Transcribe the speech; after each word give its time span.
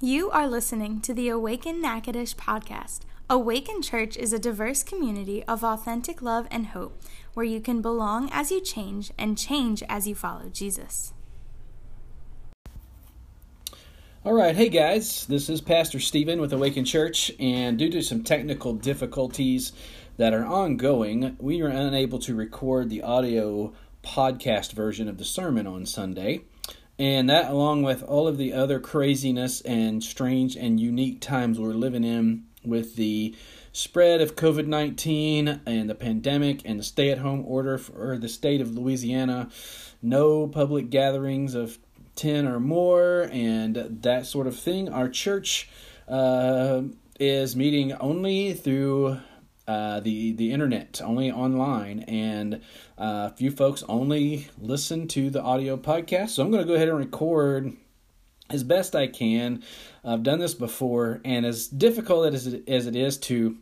You 0.00 0.30
are 0.30 0.46
listening 0.46 1.00
to 1.00 1.14
the 1.14 1.30
Awaken 1.30 1.80
Natchitoches 1.80 2.34
podcast. 2.34 3.00
Awaken 3.30 3.80
Church 3.80 4.18
is 4.18 4.30
a 4.30 4.38
diverse 4.38 4.82
community 4.82 5.42
of 5.44 5.64
authentic 5.64 6.20
love 6.20 6.46
and 6.50 6.66
hope 6.66 7.00
where 7.32 7.46
you 7.46 7.62
can 7.62 7.80
belong 7.80 8.28
as 8.30 8.50
you 8.50 8.60
change 8.60 9.10
and 9.16 9.38
change 9.38 9.82
as 9.88 10.06
you 10.06 10.14
follow 10.14 10.50
Jesus. 10.52 11.14
All 14.22 14.34
right, 14.34 14.54
hey 14.54 14.68
guys, 14.68 15.24
this 15.24 15.48
is 15.48 15.62
Pastor 15.62 15.98
Stephen 15.98 16.42
with 16.42 16.52
Awaken 16.52 16.84
Church, 16.84 17.32
and 17.40 17.78
due 17.78 17.88
to 17.88 18.02
some 18.02 18.22
technical 18.22 18.74
difficulties 18.74 19.72
that 20.18 20.34
are 20.34 20.44
ongoing, 20.44 21.38
we 21.40 21.62
are 21.62 21.68
unable 21.68 22.18
to 22.18 22.34
record 22.34 22.90
the 22.90 23.02
audio 23.02 23.72
podcast 24.04 24.74
version 24.74 25.08
of 25.08 25.16
the 25.16 25.24
sermon 25.24 25.66
on 25.66 25.86
Sunday. 25.86 26.42
And 26.98 27.28
that, 27.28 27.50
along 27.50 27.82
with 27.82 28.02
all 28.02 28.26
of 28.26 28.38
the 28.38 28.52
other 28.52 28.80
craziness 28.80 29.60
and 29.62 30.02
strange 30.02 30.56
and 30.56 30.80
unique 30.80 31.20
times 31.20 31.60
we're 31.60 31.74
living 31.74 32.04
in 32.04 32.44
with 32.64 32.96
the 32.96 33.34
spread 33.72 34.22
of 34.22 34.34
COVID 34.34 34.66
19 34.66 35.60
and 35.66 35.90
the 35.90 35.94
pandemic 35.94 36.62
and 36.64 36.80
the 36.80 36.84
stay 36.84 37.10
at 37.10 37.18
home 37.18 37.44
order 37.46 37.76
for 37.76 38.16
the 38.16 38.28
state 38.28 38.62
of 38.62 38.74
Louisiana, 38.74 39.50
no 40.00 40.48
public 40.48 40.88
gatherings 40.88 41.54
of 41.54 41.78
10 42.16 42.46
or 42.46 42.58
more, 42.58 43.28
and 43.30 43.76
that 44.02 44.24
sort 44.24 44.46
of 44.46 44.58
thing. 44.58 44.88
Our 44.88 45.10
church 45.10 45.68
uh, 46.08 46.82
is 47.20 47.54
meeting 47.54 47.92
only 47.92 48.54
through 48.54 49.18
uh, 49.66 50.00
the 50.00 50.32
the 50.32 50.52
internet, 50.52 51.00
only 51.02 51.30
online, 51.30 52.00
and 52.00 52.54
uh, 52.98 53.30
a 53.32 53.34
few 53.36 53.50
folks 53.50 53.82
only 53.88 54.48
listen 54.58 55.08
to 55.08 55.30
the 55.30 55.42
audio 55.42 55.76
podcast. 55.76 56.30
So 56.30 56.42
I'm 56.42 56.50
going 56.50 56.62
to 56.62 56.68
go 56.68 56.74
ahead 56.74 56.88
and 56.88 56.98
record 56.98 57.72
as 58.48 58.62
best 58.62 58.94
I 58.94 59.08
can. 59.08 59.62
I've 60.04 60.22
done 60.22 60.38
this 60.38 60.54
before, 60.54 61.20
and 61.24 61.44
as 61.44 61.66
difficult 61.66 62.32
as 62.32 62.46
it, 62.46 62.68
as 62.68 62.86
it 62.86 62.94
is 62.94 63.18
to 63.18 63.56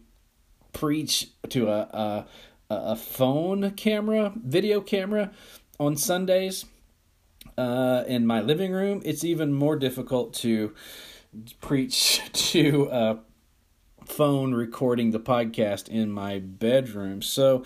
preach 0.73 1.29
to 1.51 1.69
a, 1.69 1.81
a 1.81 2.27
a 2.71 2.97
phone 2.97 3.71
camera, 3.73 4.33
video 4.37 4.81
camera 4.81 5.31
on 5.79 5.97
Sundays 5.97 6.65
uh, 7.59 8.05
in 8.07 8.27
my 8.27 8.41
living 8.41 8.73
room, 8.73 9.03
it's 9.05 9.25
even 9.25 9.53
more 9.53 9.77
difficult 9.77 10.35
to 10.35 10.75
preach 11.61 12.21
to 12.33 12.89
a 12.91 13.19
phone 14.05 14.55
recording 14.55 15.11
the 15.11 15.21
podcast 15.21 15.89
in 15.89 16.11
my 16.11 16.39
bedroom. 16.39 17.23
So 17.23 17.65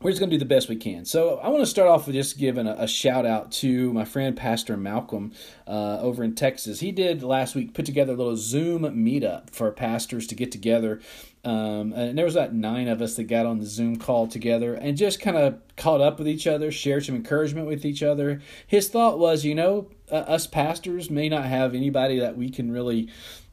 we're 0.00 0.10
just 0.10 0.20
going 0.20 0.30
to 0.30 0.36
do 0.36 0.38
the 0.38 0.44
best 0.44 0.68
we 0.68 0.76
can. 0.76 1.04
So 1.04 1.38
I 1.38 1.48
want 1.48 1.62
to 1.62 1.66
start 1.66 1.88
off 1.88 2.06
with 2.06 2.14
just 2.14 2.38
giving 2.38 2.66
a, 2.66 2.76
a 2.78 2.86
shout 2.86 3.24
out 3.24 3.50
to 3.52 3.92
my 3.92 4.04
friend 4.04 4.36
Pastor 4.36 4.76
Malcolm 4.76 5.32
uh, 5.66 5.98
over 6.00 6.22
in 6.22 6.34
Texas. 6.34 6.80
He 6.80 6.92
did 6.92 7.22
last 7.22 7.54
week 7.54 7.72
put 7.72 7.86
together 7.86 8.12
a 8.12 8.16
little 8.16 8.36
Zoom 8.36 8.82
meetup 8.82 9.50
for 9.50 9.70
pastors 9.72 10.26
to 10.26 10.34
get 10.34 10.52
together. 10.52 11.00
Um, 11.46 11.92
and 11.92 12.18
there 12.18 12.24
was 12.24 12.34
about 12.34 12.54
nine 12.54 12.88
of 12.88 13.00
us 13.00 13.14
that 13.14 13.24
got 13.24 13.46
on 13.46 13.60
the 13.60 13.66
Zoom 13.66 13.96
call 13.96 14.26
together 14.26 14.74
and 14.74 14.96
just 14.96 15.20
kind 15.20 15.36
of 15.36 15.60
caught 15.76 16.00
up 16.00 16.18
with 16.18 16.26
each 16.26 16.48
other, 16.48 16.72
shared 16.72 17.04
some 17.04 17.14
encouragement 17.14 17.68
with 17.68 17.84
each 17.84 18.02
other. 18.02 18.42
His 18.66 18.88
thought 18.88 19.20
was, 19.20 19.44
you 19.44 19.54
know, 19.54 19.88
uh, 20.10 20.16
us 20.16 20.48
pastors 20.48 21.08
may 21.08 21.28
not 21.28 21.44
have 21.44 21.72
anybody 21.72 22.18
that 22.18 22.36
we 22.36 22.50
can 22.50 22.72
really 22.72 23.08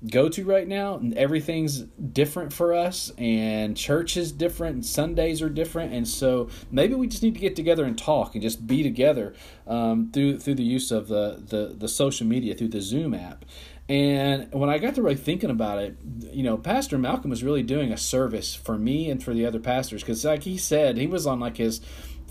go 0.10 0.28
to 0.28 0.44
right 0.44 0.68
now 0.68 0.96
and 0.96 1.18
everything's 1.18 1.82
different 1.82 2.52
for 2.52 2.74
us 2.74 3.12
and 3.18 3.78
church 3.78 4.18
is 4.18 4.34
different 4.34 4.76
and 4.76 4.86
sundays 4.86 5.42
are 5.42 5.50
different 5.50 5.94
and 5.94 6.06
so 6.06 6.50
maybe 6.72 6.94
we 6.94 7.08
just 7.08 7.24
need 7.24 7.34
to 7.34 7.40
get 7.40 7.56
together 7.56 7.86
and 7.86 7.98
talk 7.98 8.36
and 8.36 8.42
just 8.42 8.68
be 8.68 8.84
together 8.84 9.34
um, 9.66 10.12
through 10.12 10.38
through 10.38 10.56
the 10.56 10.64
use 10.64 10.92
of 10.92 11.08
the, 11.08 11.42
the 11.48 11.74
the 11.78 11.88
social 11.88 12.28
media 12.28 12.54
through 12.54 12.68
the 12.68 12.82
zoom 12.82 13.14
app 13.14 13.46
and 13.90 14.48
when 14.54 14.70
I 14.70 14.78
got 14.78 14.96
to 14.96 15.02
really 15.02 15.16
thinking 15.16 15.50
about 15.50 15.80
it, 15.80 15.98
you 16.32 16.44
know, 16.44 16.58
Pastor 16.58 16.98
Malcolm 16.98 17.30
was 17.30 17.44
really 17.44 17.64
doing 17.64 17.92
a 17.92 17.98
service 17.98 18.56
for 18.56 18.78
me 18.78 19.10
and 19.10 19.22
for 19.22 19.34
the 19.34 19.46
other 19.46 19.60
pastors 19.60 20.02
because, 20.02 20.24
like 20.24 20.44
he 20.44 20.58
said, 20.58 20.98
he 20.98 21.08
was 21.08 21.28
on 21.28 21.40
like 21.42 21.58
his 21.58 21.82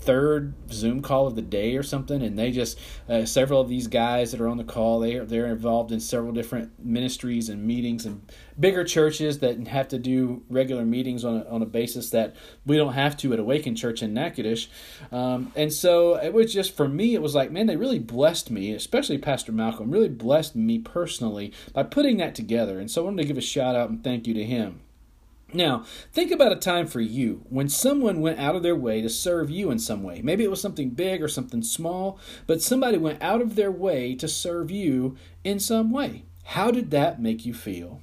third 0.03 0.53
Zoom 0.71 1.01
call 1.01 1.27
of 1.27 1.35
the 1.35 1.41
day 1.41 1.75
or 1.75 1.83
something, 1.83 2.21
and 2.21 2.37
they 2.37 2.51
just 2.51 2.79
uh, 3.09 3.25
several 3.25 3.61
of 3.61 3.69
these 3.69 3.87
guys 3.87 4.31
that 4.31 4.41
are 4.41 4.47
on 4.47 4.57
the 4.57 4.63
call 4.63 4.99
they 4.99 5.15
are 5.15 5.25
they're 5.25 5.47
involved 5.47 5.91
in 5.91 5.99
several 5.99 6.31
different 6.31 6.71
ministries 6.83 7.49
and 7.49 7.65
meetings 7.65 8.05
and 8.05 8.21
bigger 8.59 8.83
churches 8.83 9.39
that 9.39 9.67
have 9.67 9.87
to 9.87 9.97
do 9.97 10.43
regular 10.49 10.85
meetings 10.85 11.25
on 11.25 11.37
a, 11.37 11.49
on 11.49 11.61
a 11.61 11.65
basis 11.65 12.09
that 12.11 12.35
we 12.65 12.77
don't 12.77 12.93
have 12.93 13.17
to 13.17 13.33
at 13.33 13.39
Awaken 13.39 13.75
Church 13.75 14.01
in 14.03 14.13
Natchitoches. 14.13 14.67
Um, 15.11 15.51
and 15.55 15.71
so 15.71 16.15
it 16.15 16.33
was 16.33 16.53
just 16.53 16.75
for 16.75 16.87
me, 16.87 17.15
it 17.15 17.21
was 17.21 17.35
like, 17.35 17.51
man, 17.51 17.67
they 17.67 17.75
really 17.75 17.99
blessed 17.99 18.51
me, 18.51 18.73
especially 18.73 19.17
Pastor 19.17 19.51
Malcolm, 19.51 19.91
really 19.91 20.09
blessed 20.09 20.55
me 20.55 20.79
personally 20.79 21.53
by 21.73 21.83
putting 21.83 22.17
that 22.17 22.35
together. 22.35 22.79
And 22.79 22.89
so 22.91 23.01
I 23.01 23.05
wanted 23.05 23.23
to 23.23 23.27
give 23.27 23.37
a 23.37 23.41
shout 23.41 23.75
out 23.75 23.89
and 23.89 24.03
thank 24.03 24.27
you 24.27 24.33
to 24.35 24.43
him. 24.43 24.81
Now, 25.53 25.85
think 26.11 26.31
about 26.31 26.51
a 26.51 26.55
time 26.55 26.87
for 26.87 26.99
you 26.99 27.45
when 27.49 27.69
someone 27.69 28.21
went 28.21 28.39
out 28.39 28.55
of 28.55 28.63
their 28.63 28.75
way 28.75 29.01
to 29.01 29.09
serve 29.09 29.51
you 29.51 29.69
in 29.69 29.77
some 29.77 30.01
way. 30.01 30.21
Maybe 30.23 30.43
it 30.43 30.49
was 30.49 30.61
something 30.61 30.89
big 30.89 31.21
or 31.21 31.27
something 31.27 31.61
small, 31.61 32.19
but 32.47 32.61
somebody 32.61 32.97
went 32.97 33.21
out 33.21 33.41
of 33.41 33.55
their 33.55 33.71
way 33.71 34.15
to 34.15 34.27
serve 34.27 34.71
you 34.71 35.15
in 35.43 35.59
some 35.59 35.91
way. 35.91 36.25
How 36.43 36.71
did 36.71 36.91
that 36.91 37.21
make 37.21 37.45
you 37.45 37.53
feel? 37.53 38.01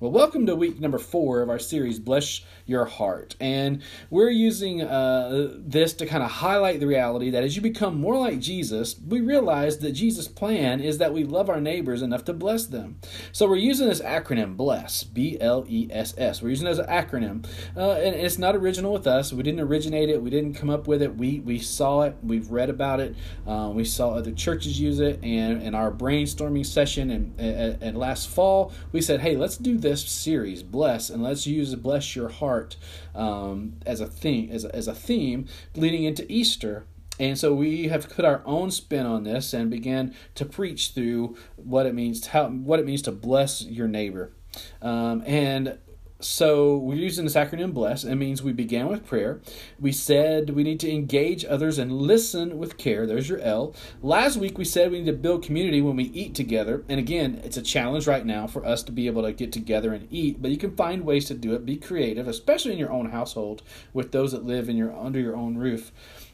Well, 0.00 0.12
welcome 0.12 0.46
to 0.46 0.56
week 0.56 0.80
number 0.80 0.96
four 0.96 1.42
of 1.42 1.50
our 1.50 1.58
series, 1.58 1.98
Bless 1.98 2.40
Your 2.64 2.86
Heart. 2.86 3.36
And 3.38 3.82
we're 4.08 4.30
using 4.30 4.80
uh, 4.80 5.52
this 5.58 5.92
to 5.92 6.06
kind 6.06 6.22
of 6.22 6.30
highlight 6.30 6.80
the 6.80 6.86
reality 6.86 7.28
that 7.28 7.44
as 7.44 7.54
you 7.54 7.60
become 7.60 8.00
more 8.00 8.16
like 8.16 8.38
Jesus, 8.38 8.96
we 9.06 9.20
realize 9.20 9.76
that 9.80 9.92
Jesus' 9.92 10.26
plan 10.26 10.80
is 10.80 10.96
that 10.96 11.12
we 11.12 11.24
love 11.24 11.50
our 11.50 11.60
neighbors 11.60 12.00
enough 12.00 12.24
to 12.24 12.32
bless 12.32 12.64
them. 12.64 12.98
So 13.32 13.46
we're 13.46 13.56
using 13.56 13.88
this 13.88 14.00
acronym, 14.00 14.56
BLESS, 14.56 15.04
B 15.04 15.36
L 15.38 15.66
E 15.68 15.88
S 15.90 16.14
S. 16.16 16.40
We're 16.40 16.48
using 16.48 16.66
it 16.66 16.70
as 16.70 16.78
an 16.78 16.86
acronym. 16.86 17.46
Uh, 17.76 17.90
and 17.90 18.16
it's 18.16 18.38
not 18.38 18.56
original 18.56 18.94
with 18.94 19.06
us. 19.06 19.34
We 19.34 19.42
didn't 19.42 19.60
originate 19.60 20.08
it, 20.08 20.22
we 20.22 20.30
didn't 20.30 20.54
come 20.54 20.70
up 20.70 20.86
with 20.86 21.02
it. 21.02 21.14
We, 21.14 21.40
we 21.40 21.58
saw 21.58 22.04
it, 22.04 22.16
we've 22.22 22.50
read 22.50 22.70
about 22.70 23.00
it, 23.00 23.16
uh, 23.46 23.70
we 23.74 23.84
saw 23.84 24.14
other 24.14 24.32
churches 24.32 24.80
use 24.80 24.98
it. 24.98 25.22
And 25.22 25.62
in 25.62 25.74
our 25.74 25.92
brainstorming 25.92 26.64
session 26.64 27.10
and, 27.10 27.38
and, 27.38 27.82
and 27.82 27.98
last 27.98 28.30
fall, 28.30 28.72
we 28.92 29.02
said, 29.02 29.20
hey, 29.20 29.36
let's 29.36 29.58
do 29.58 29.76
this 29.76 29.89
this 29.90 30.08
series, 30.08 30.62
bless, 30.62 31.10
and 31.10 31.20
let's 31.20 31.48
use 31.48 31.74
bless 31.74 32.14
your 32.14 32.28
heart 32.28 32.76
um, 33.12 33.74
as 33.84 34.00
a 34.00 34.06
theme, 34.06 34.48
as 34.52 34.64
a, 34.64 34.74
as 34.74 34.86
a 34.86 34.94
theme 34.94 35.46
leading 35.74 36.04
into 36.04 36.24
Easter. 36.30 36.84
And 37.18 37.36
so 37.36 37.52
we 37.52 37.88
have 37.88 38.08
put 38.08 38.24
our 38.24 38.40
own 38.46 38.70
spin 38.70 39.04
on 39.04 39.24
this 39.24 39.52
and 39.52 39.68
began 39.68 40.14
to 40.36 40.44
preach 40.44 40.92
through 40.94 41.36
what 41.56 41.86
it 41.86 41.94
means, 41.94 42.28
how 42.28 42.48
what 42.48 42.78
it 42.78 42.86
means 42.86 43.02
to 43.02 43.12
bless 43.12 43.62
your 43.62 43.88
neighbor. 43.88 44.32
Um, 44.80 45.24
and 45.26 45.78
so 46.20 46.76
we're 46.76 46.94
using 46.94 47.24
this 47.24 47.34
acronym 47.34 47.72
BLESS. 47.72 48.04
It 48.04 48.14
means 48.16 48.42
we 48.42 48.52
began 48.52 48.88
with 48.88 49.06
prayer. 49.06 49.40
We 49.78 49.92
said 49.92 50.50
we 50.50 50.62
need 50.62 50.80
to 50.80 50.90
engage 50.90 51.44
others 51.44 51.78
and 51.78 51.92
listen 51.92 52.58
with 52.58 52.76
care. 52.76 53.06
There's 53.06 53.28
your 53.28 53.40
L. 53.40 53.74
Last 54.02 54.36
week 54.36 54.58
we 54.58 54.64
said 54.64 54.90
we 54.90 54.98
need 54.98 55.10
to 55.10 55.12
build 55.12 55.42
community 55.42 55.80
when 55.80 55.96
we 55.96 56.04
eat 56.04 56.34
together. 56.34 56.84
And 56.88 56.98
again, 56.98 57.40
it's 57.44 57.56
a 57.56 57.62
challenge 57.62 58.06
right 58.06 58.24
now 58.24 58.46
for 58.46 58.64
us 58.64 58.82
to 58.84 58.92
be 58.92 59.06
able 59.06 59.22
to 59.22 59.32
get 59.32 59.52
together 59.52 59.92
and 59.92 60.06
eat, 60.10 60.40
but 60.42 60.50
you 60.50 60.56
can 60.56 60.76
find 60.76 61.04
ways 61.04 61.26
to 61.26 61.34
do 61.34 61.54
it. 61.54 61.64
Be 61.64 61.76
creative, 61.76 62.28
especially 62.28 62.72
in 62.72 62.78
your 62.78 62.92
own 62.92 63.10
household 63.10 63.62
with 63.92 64.12
those 64.12 64.32
that 64.32 64.44
live 64.44 64.68
in 64.68 64.76
your 64.76 64.94
under 64.94 65.20
your 65.20 65.36
own 65.36 65.56
roof. 65.56 65.92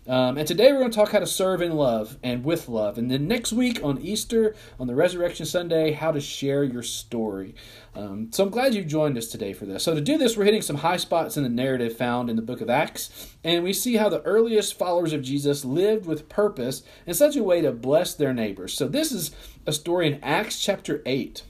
Um, 0.08 0.38
and 0.38 0.46
today 0.46 0.70
we're 0.70 0.78
going 0.78 0.92
to 0.92 0.96
talk 0.96 1.10
how 1.10 1.18
to 1.18 1.26
serve 1.26 1.60
in 1.60 1.72
love 1.72 2.16
and 2.22 2.44
with 2.44 2.68
love. 2.68 2.96
And 2.96 3.10
then 3.10 3.26
next 3.26 3.52
week 3.52 3.80
on 3.82 3.98
Easter, 4.00 4.54
on 4.78 4.86
the 4.86 4.94
Resurrection 4.94 5.46
Sunday, 5.46 5.92
how 5.92 6.12
to 6.12 6.20
share 6.20 6.62
your 6.62 6.84
story. 6.84 7.56
Um, 7.94 8.30
so 8.30 8.44
I'm 8.44 8.50
glad 8.50 8.72
you 8.72 8.84
joined 8.84 9.18
us 9.18 9.26
today 9.26 9.52
for 9.52 9.66
this. 9.66 9.82
So 9.82 9.94
to 9.94 10.00
do 10.00 10.16
this, 10.16 10.36
we're 10.36 10.44
hitting 10.44 10.62
some 10.62 10.76
high 10.76 10.96
spots 10.96 11.36
in 11.36 11.42
the 11.42 11.48
narrative 11.48 11.96
found 11.96 12.30
in 12.30 12.36
the 12.36 12.42
book 12.42 12.60
of 12.60 12.70
Acts. 12.70 13.34
And 13.42 13.64
we 13.64 13.72
see 13.72 13.96
how 13.96 14.08
the 14.08 14.22
earliest 14.22 14.78
followers 14.78 15.12
of 15.12 15.22
Jesus 15.22 15.64
lived 15.64 16.06
with 16.06 16.28
purpose 16.28 16.84
in 17.04 17.14
such 17.14 17.34
a 17.34 17.42
way 17.42 17.60
to 17.60 17.72
bless 17.72 18.14
their 18.14 18.32
neighbors. 18.32 18.74
So 18.74 18.86
this 18.86 19.10
is 19.10 19.32
a 19.66 19.72
story 19.72 20.06
in 20.06 20.22
Acts 20.22 20.60
chapter 20.60 21.02
8. 21.04 21.42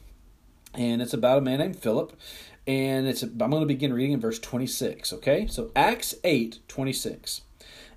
And 0.72 1.02
it's 1.02 1.14
about 1.14 1.38
a 1.38 1.42
man 1.42 1.58
named 1.58 1.78
Philip. 1.78 2.18
And 2.66 3.06
it's 3.06 3.22
I'm 3.22 3.36
going 3.36 3.60
to 3.60 3.66
begin 3.66 3.92
reading 3.92 4.12
in 4.12 4.20
verse 4.20 4.38
26, 4.38 5.12
okay? 5.12 5.46
So 5.46 5.70
Acts 5.76 6.14
8, 6.24 6.60
26. 6.68 7.42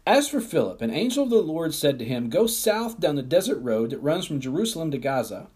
As 0.06 0.28
for 0.28 0.42
Philip, 0.42 0.82
an 0.82 0.92
angel 0.92 1.26
of 1.26 1.30
the 1.30 1.42
Lord 1.42 1.74
said 1.74 2.00
to 2.00 2.06
him, 2.06 2.30
Go 2.30 2.48
south 2.48 3.00
down 3.00 3.16
the 3.16 3.22
desert 3.22 3.60
road 3.60 3.92
that 3.92 4.00
runs 4.00 4.26
from 4.26 4.40
Jerusalem 4.40 4.92
to 4.92 4.98
Gaza. 4.98 5.48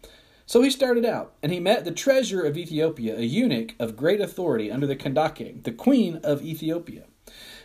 So 0.45 0.61
he 0.61 0.69
started 0.69 1.05
out, 1.05 1.33
and 1.41 1.51
he 1.51 1.59
met 1.59 1.85
the 1.85 1.91
treasurer 1.91 2.45
of 2.45 2.57
Ethiopia, 2.57 3.17
a 3.17 3.23
eunuch 3.23 3.75
of 3.79 3.95
great 3.95 4.19
authority 4.19 4.69
under 4.69 4.85
the 4.85 4.95
Kandake, 4.95 5.63
the 5.63 5.71
queen 5.71 6.19
of 6.23 6.43
Ethiopia. 6.43 7.05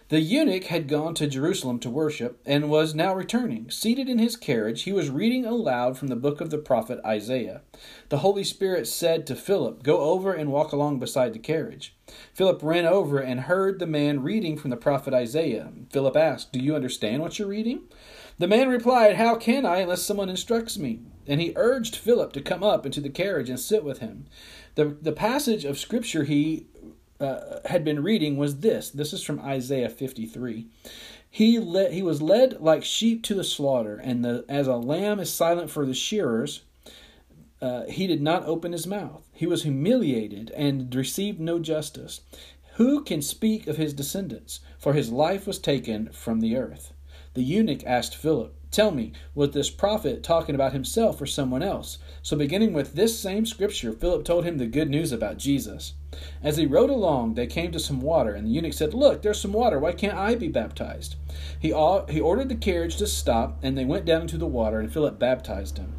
The 0.09 0.21
eunuch 0.21 0.65
had 0.65 0.89
gone 0.89 1.13
to 1.17 1.27
Jerusalem 1.27 1.79
to 1.81 1.91
worship 1.91 2.41
and 2.47 2.71
was 2.71 2.95
now 2.95 3.15
returning. 3.15 3.71
Seated 3.71 4.09
in 4.09 4.19
his 4.19 4.37
carriage, 4.37 4.85
he 4.85 4.93
was 4.93 5.11
reading 5.11 5.45
aloud 5.45 5.99
from 5.99 6.09
the 6.09 6.17
book 6.17 6.41
of 6.41 6.49
the 6.49 6.57
prophet 6.57 6.99
Isaiah. 7.05 7.61
The 8.09 8.19
Holy 8.19 8.43
Spirit 8.43 8.89
said 8.89 9.27
to 9.27 9.37
Philip, 9.37 9.83
Go 9.83 9.99
over 9.99 10.33
and 10.33 10.51
walk 10.51 10.73
along 10.73 10.99
beside 10.99 11.35
the 11.35 11.39
carriage. 11.39 11.95
Philip 12.33 12.63
ran 12.63 12.87
over 12.87 13.19
and 13.19 13.41
heard 13.41 13.79
the 13.79 13.87
man 13.87 14.23
reading 14.23 14.57
from 14.57 14.71
the 14.71 14.79
prophet 14.79 15.13
Isaiah. 15.13 15.73
Philip 15.91 16.17
asked, 16.17 16.55
Do 16.55 16.59
you 16.59 16.75
understand 16.75 17.21
what 17.21 17.39
you're 17.39 17.47
reading? 17.47 17.83
The 18.39 18.49
man 18.49 18.71
replied, 18.71 19.17
How 19.17 19.37
can 19.37 19.67
I 19.67 19.81
unless 19.81 20.03
someone 20.03 20.31
instructs 20.31 20.79
me? 20.79 21.01
and 21.29 21.43
he 21.43 21.53
urged 21.57 21.95
Philip 21.95 22.33
to 22.33 22.41
come 22.41 22.63
up 22.63 22.87
into 22.87 23.03
the 23.03 23.11
carriage 23.11 23.51
and 23.51 23.61
sit 23.61 23.85
with 23.85 23.99
him. 23.99 24.25
The, 24.77 24.87
the 24.87 25.13
passage 25.13 25.67
of 25.67 25.79
scripture 25.79 26.25
he 26.25 26.67
uh, 27.21 27.61
had 27.65 27.85
been 27.85 28.03
reading 28.03 28.37
was 28.37 28.61
this. 28.61 28.91
This 28.91 29.13
is 29.13 29.23
from 29.23 29.41
Isaiah 29.41 29.89
53. 29.89 30.67
He 31.31 31.59
led, 31.59 31.93
he 31.93 32.03
was 32.03 32.23
led 32.23 32.61
like 32.61 32.85
sheep 32.85 33.23
to 33.25 33.35
the 33.35 33.45
slaughter, 33.45 33.97
and 33.97 34.25
the, 34.25 34.45
as 34.49 34.67
a 34.67 34.77
lamb 34.77 35.21
is 35.21 35.33
silent 35.33 35.71
for 35.71 35.85
the 35.85 35.95
shearers, 35.95 36.63
uh, 37.61 37.85
he 37.85 38.07
did 38.07 38.23
not 38.23 38.45
open 38.47 38.73
his 38.73 38.87
mouth. 38.87 39.23
He 39.33 39.47
was 39.47 39.65
humiliated 39.65 40.51
and 40.53 40.95
received 40.95 41.41
no 41.41 41.59
justice. 41.59 42.21
Who 42.75 43.03
can 43.03 43.23
speak 43.23 43.67
of 43.67 43.77
his 43.77 43.93
descendants? 43.93 44.61
For 44.79 44.93
his 44.93 45.11
life 45.11 45.47
was 45.47 45.59
taken 45.59 46.11
from 46.13 46.41
the 46.41 46.57
earth. 46.57 46.93
The 47.35 47.43
eunuch 47.43 47.85
asked 47.85 48.17
Philip, 48.17 48.55
Tell 48.71 48.91
me, 48.91 49.13
was 49.35 49.53
this 49.53 49.71
prophet 49.71 50.23
talking 50.23 50.55
about 50.55 50.75
himself 50.75 51.21
or 51.23 51.27
someone 51.27 51.63
else? 51.63 51.99
So, 52.23 52.37
beginning 52.37 52.75
with 52.75 52.93
this 52.93 53.19
same 53.19 53.47
scripture, 53.47 53.93
Philip 53.93 54.25
told 54.25 54.45
him 54.45 54.59
the 54.59 54.67
good 54.67 54.91
news 54.91 55.11
about 55.11 55.39
Jesus. 55.39 55.95
As 56.43 56.59
he 56.59 56.67
rode 56.67 56.91
along, 56.91 57.35
they 57.35 57.47
came 57.47 57.73
to 57.73 57.79
some 57.79 58.03
water, 58.03 58.35
and 58.35 58.47
the 58.47 58.51
eunuch 58.51 58.75
said, 58.75 58.93
Look, 58.93 59.23
there's 59.23 59.41
some 59.41 59.55
water. 59.55 59.79
Why 59.79 59.93
can't 59.93 60.19
I 60.19 60.35
be 60.35 60.49
baptized? 60.49 61.17
He, 61.59 61.69
he 61.69 62.21
ordered 62.21 62.51
the 62.51 62.57
carriage 62.61 62.97
to 62.97 63.07
stop, 63.07 63.59
and 63.63 63.77
they 63.77 63.87
went 63.87 64.05
down 64.05 64.23
into 64.23 64.37
the 64.37 64.47
water, 64.47 64.81
and 64.81 64.93
Philip 64.93 65.19
baptized 65.19 65.79
him. 65.79 65.95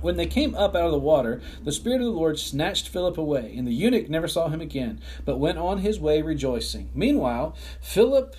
When 0.00 0.16
they 0.16 0.26
came 0.26 0.54
up 0.54 0.74
out 0.74 0.86
of 0.86 0.92
the 0.92 0.98
water, 0.98 1.40
the 1.64 1.72
Spirit 1.72 2.00
of 2.00 2.06
the 2.06 2.12
Lord 2.12 2.38
snatched 2.38 2.88
Philip 2.88 3.18
away, 3.18 3.54
and 3.56 3.66
the 3.66 3.72
eunuch 3.72 4.08
never 4.08 4.28
saw 4.28 4.48
him 4.48 4.60
again, 4.60 5.00
but 5.24 5.38
went 5.38 5.58
on 5.58 5.78
his 5.78 6.00
way 6.00 6.22
rejoicing. 6.22 6.90
Meanwhile, 6.94 7.56
Philip 7.80 8.36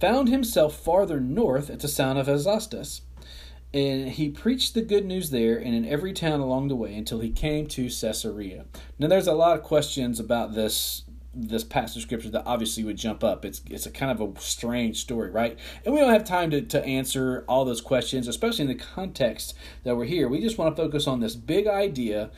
found 0.00 0.28
himself 0.28 0.76
farther 0.76 1.20
north 1.20 1.70
at 1.70 1.80
the 1.80 1.88
sound 1.88 2.18
of 2.18 2.28
Azotus. 2.28 3.02
And 3.74 4.08
he 4.08 4.30
preached 4.30 4.72
the 4.72 4.80
good 4.80 5.04
news 5.04 5.30
there 5.30 5.58
and 5.58 5.74
in 5.74 5.84
every 5.84 6.14
town 6.14 6.40
along 6.40 6.68
the 6.68 6.76
way 6.76 6.94
until 6.94 7.20
he 7.20 7.30
came 7.30 7.66
to 7.68 7.90
Caesarea. 7.90 8.64
Now, 8.98 9.08
there's 9.08 9.26
a 9.26 9.34
lot 9.34 9.58
of 9.58 9.62
questions 9.62 10.18
about 10.18 10.54
this 10.54 11.04
this 11.34 11.62
passage 11.62 11.98
of 11.98 12.02
scripture 12.02 12.30
that 12.30 12.42
obviously 12.46 12.82
would 12.82 12.96
jump 12.96 13.22
up. 13.22 13.44
It's 13.44 13.62
it's 13.68 13.86
a 13.86 13.90
kind 13.90 14.10
of 14.10 14.20
a 14.20 14.40
strange 14.40 14.98
story, 14.98 15.30
right? 15.30 15.58
And 15.84 15.94
we 15.94 16.00
don't 16.00 16.12
have 16.12 16.24
time 16.24 16.50
to, 16.50 16.62
to 16.62 16.84
answer 16.84 17.44
all 17.46 17.64
those 17.64 17.80
questions, 17.80 18.26
especially 18.26 18.62
in 18.62 18.68
the 18.68 18.74
context 18.74 19.54
that 19.84 19.96
we're 19.96 20.06
here. 20.06 20.28
We 20.28 20.40
just 20.40 20.58
want 20.58 20.74
to 20.74 20.82
focus 20.82 21.06
on 21.06 21.20
this 21.20 21.36
big 21.36 21.66
idea 21.66 22.30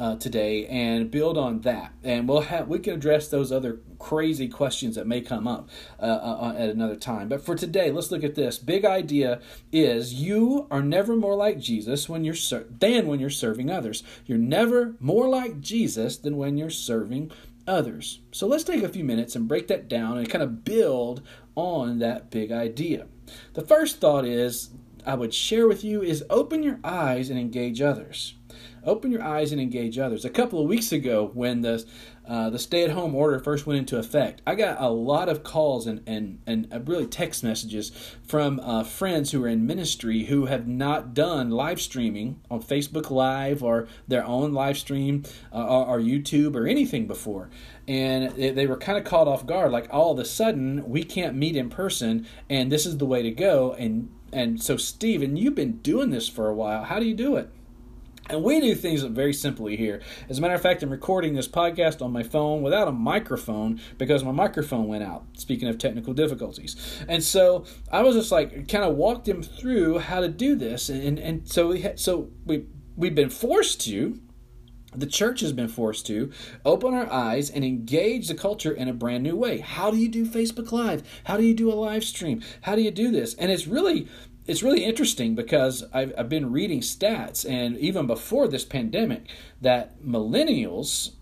uh, 0.00 0.16
today 0.16 0.66
and 0.66 1.10
build 1.10 1.36
on 1.36 1.60
that. 1.60 1.92
And 2.02 2.26
we'll 2.26 2.40
have 2.40 2.66
we 2.68 2.78
can 2.78 2.94
address 2.94 3.28
those 3.28 3.52
other 3.52 3.80
crazy 3.98 4.48
questions 4.48 4.96
that 4.96 5.06
may 5.06 5.20
come 5.20 5.46
up 5.46 5.68
uh, 6.00 6.04
uh, 6.04 6.54
at 6.56 6.70
another 6.70 6.96
time. 6.96 7.28
But 7.28 7.44
for 7.44 7.54
today, 7.54 7.90
let's 7.90 8.10
look 8.10 8.24
at 8.24 8.34
this. 8.34 8.58
Big 8.58 8.86
idea 8.86 9.40
is 9.70 10.14
you 10.14 10.66
are 10.70 10.82
never 10.82 11.14
more 11.14 11.36
like 11.36 11.60
Jesus 11.60 12.08
when 12.08 12.24
you're 12.24 12.34
ser- 12.34 12.66
than 12.70 13.06
when 13.06 13.20
you're 13.20 13.28
serving 13.28 13.70
others. 13.70 14.02
You're 14.24 14.38
never 14.38 14.96
more 14.98 15.28
like 15.28 15.60
Jesus 15.60 16.16
than 16.16 16.38
when 16.38 16.56
you're 16.56 16.70
serving 16.70 17.30
others. 17.68 18.20
So 18.32 18.46
let's 18.46 18.64
take 18.64 18.82
a 18.82 18.88
few 18.88 19.04
minutes 19.04 19.36
and 19.36 19.46
break 19.46 19.68
that 19.68 19.86
down 19.86 20.16
and 20.16 20.30
kind 20.30 20.42
of 20.42 20.64
build 20.64 21.22
on 21.54 21.98
that 21.98 22.30
big 22.30 22.50
idea. 22.50 23.06
The 23.52 23.62
first 23.62 24.00
thought 24.00 24.24
is 24.24 24.70
I 25.04 25.14
would 25.14 25.34
share 25.34 25.68
with 25.68 25.84
you 25.84 26.02
is 26.02 26.24
open 26.30 26.62
your 26.62 26.80
eyes 26.82 27.28
and 27.28 27.38
engage 27.38 27.82
others. 27.82 28.34
Open 28.84 29.10
your 29.10 29.22
eyes 29.22 29.52
and 29.52 29.60
engage 29.60 29.98
others. 29.98 30.24
A 30.24 30.30
couple 30.30 30.60
of 30.60 30.68
weeks 30.68 30.92
ago, 30.92 31.30
when 31.34 31.60
the 31.62 31.84
uh, 32.26 32.48
the 32.48 32.58
stay 32.60 32.84
at 32.84 32.90
home 32.90 33.14
order 33.14 33.40
first 33.40 33.66
went 33.66 33.78
into 33.78 33.98
effect, 33.98 34.40
I 34.46 34.54
got 34.54 34.80
a 34.80 34.88
lot 34.88 35.28
of 35.28 35.42
calls 35.42 35.88
and, 35.88 36.00
and, 36.06 36.38
and 36.46 36.72
uh, 36.72 36.78
really 36.80 37.06
text 37.06 37.42
messages 37.42 37.90
from 38.28 38.60
uh, 38.60 38.84
friends 38.84 39.32
who 39.32 39.42
are 39.42 39.48
in 39.48 39.66
ministry 39.66 40.24
who 40.26 40.46
have 40.46 40.68
not 40.68 41.12
done 41.12 41.50
live 41.50 41.80
streaming 41.80 42.40
on 42.48 42.62
Facebook 42.62 43.10
Live 43.10 43.64
or 43.64 43.88
their 44.06 44.24
own 44.24 44.52
live 44.52 44.78
stream 44.78 45.24
uh, 45.52 45.66
or, 45.66 45.86
or, 45.86 45.98
YouTube 45.98 46.54
or 46.54 46.68
anything 46.68 47.08
before. 47.08 47.50
And 47.88 48.30
they, 48.36 48.50
they 48.50 48.66
were 48.68 48.76
kind 48.76 48.96
of 48.96 49.02
caught 49.02 49.26
off 49.26 49.44
guard, 49.44 49.72
like 49.72 49.88
all 49.90 50.12
of 50.12 50.18
a 50.20 50.24
sudden 50.24 50.88
we 50.88 51.02
can't 51.02 51.34
meet 51.34 51.56
in 51.56 51.68
person, 51.68 52.28
and 52.48 52.70
this 52.70 52.86
is 52.86 52.98
the 52.98 53.06
way 53.06 53.22
to 53.22 53.32
go. 53.32 53.72
And 53.72 54.08
and 54.32 54.62
so, 54.62 54.76
Stephen, 54.76 55.36
you've 55.36 55.56
been 55.56 55.78
doing 55.78 56.10
this 56.10 56.28
for 56.28 56.48
a 56.48 56.54
while. 56.54 56.84
How 56.84 57.00
do 57.00 57.06
you 57.06 57.14
do 57.14 57.34
it? 57.34 57.50
And 58.30 58.44
we 58.44 58.60
do 58.60 58.76
things 58.76 59.02
very 59.02 59.32
simply 59.32 59.76
here. 59.76 60.00
As 60.28 60.38
a 60.38 60.40
matter 60.40 60.54
of 60.54 60.62
fact, 60.62 60.84
I'm 60.84 60.90
recording 60.90 61.34
this 61.34 61.48
podcast 61.48 62.00
on 62.00 62.12
my 62.12 62.22
phone 62.22 62.62
without 62.62 62.86
a 62.86 62.92
microphone 62.92 63.80
because 63.98 64.22
my 64.22 64.30
microphone 64.30 64.86
went 64.86 65.02
out. 65.02 65.24
Speaking 65.36 65.68
of 65.68 65.78
technical 65.78 66.14
difficulties. 66.14 66.76
And 67.08 67.24
so 67.24 67.64
I 67.90 68.02
was 68.02 68.14
just 68.14 68.30
like, 68.30 68.68
kind 68.68 68.84
of 68.84 68.94
walked 68.94 69.26
him 69.28 69.42
through 69.42 69.98
how 69.98 70.20
to 70.20 70.28
do 70.28 70.54
this. 70.54 70.88
And, 70.88 71.18
and 71.18 71.48
so 71.48 71.68
we 71.68 71.80
had, 71.80 71.98
so 71.98 72.30
we, 72.46 72.66
we've 72.96 73.16
been 73.16 73.30
forced 73.30 73.80
to, 73.86 74.20
the 74.94 75.06
church 75.06 75.40
has 75.40 75.52
been 75.52 75.68
forced 75.68 76.06
to 76.06 76.32
open 76.64 76.94
our 76.94 77.10
eyes 77.12 77.48
and 77.50 77.64
engage 77.64 78.28
the 78.28 78.34
culture 78.34 78.72
in 78.72 78.88
a 78.88 78.92
brand 78.92 79.22
new 79.22 79.36
way. 79.36 79.58
How 79.58 79.90
do 79.90 79.96
you 79.96 80.08
do 80.08 80.26
Facebook 80.26 80.72
Live? 80.72 81.02
How 81.24 81.36
do 81.36 81.44
you 81.44 81.54
do 81.54 81.70
a 81.70 81.74
live 81.74 82.04
stream? 82.04 82.42
How 82.62 82.74
do 82.74 82.82
you 82.82 82.90
do 82.90 83.10
this? 83.10 83.34
And 83.34 83.52
it's 83.52 83.66
really 83.66 84.08
it's 84.50 84.64
really 84.64 84.84
interesting 84.84 85.36
because 85.36 85.84
I've, 85.92 86.12
I've 86.18 86.28
been 86.28 86.50
reading 86.50 86.80
stats, 86.80 87.48
and 87.48 87.78
even 87.78 88.08
before 88.08 88.48
this 88.48 88.64
pandemic, 88.64 89.28
that 89.60 90.02
millennials 90.02 91.12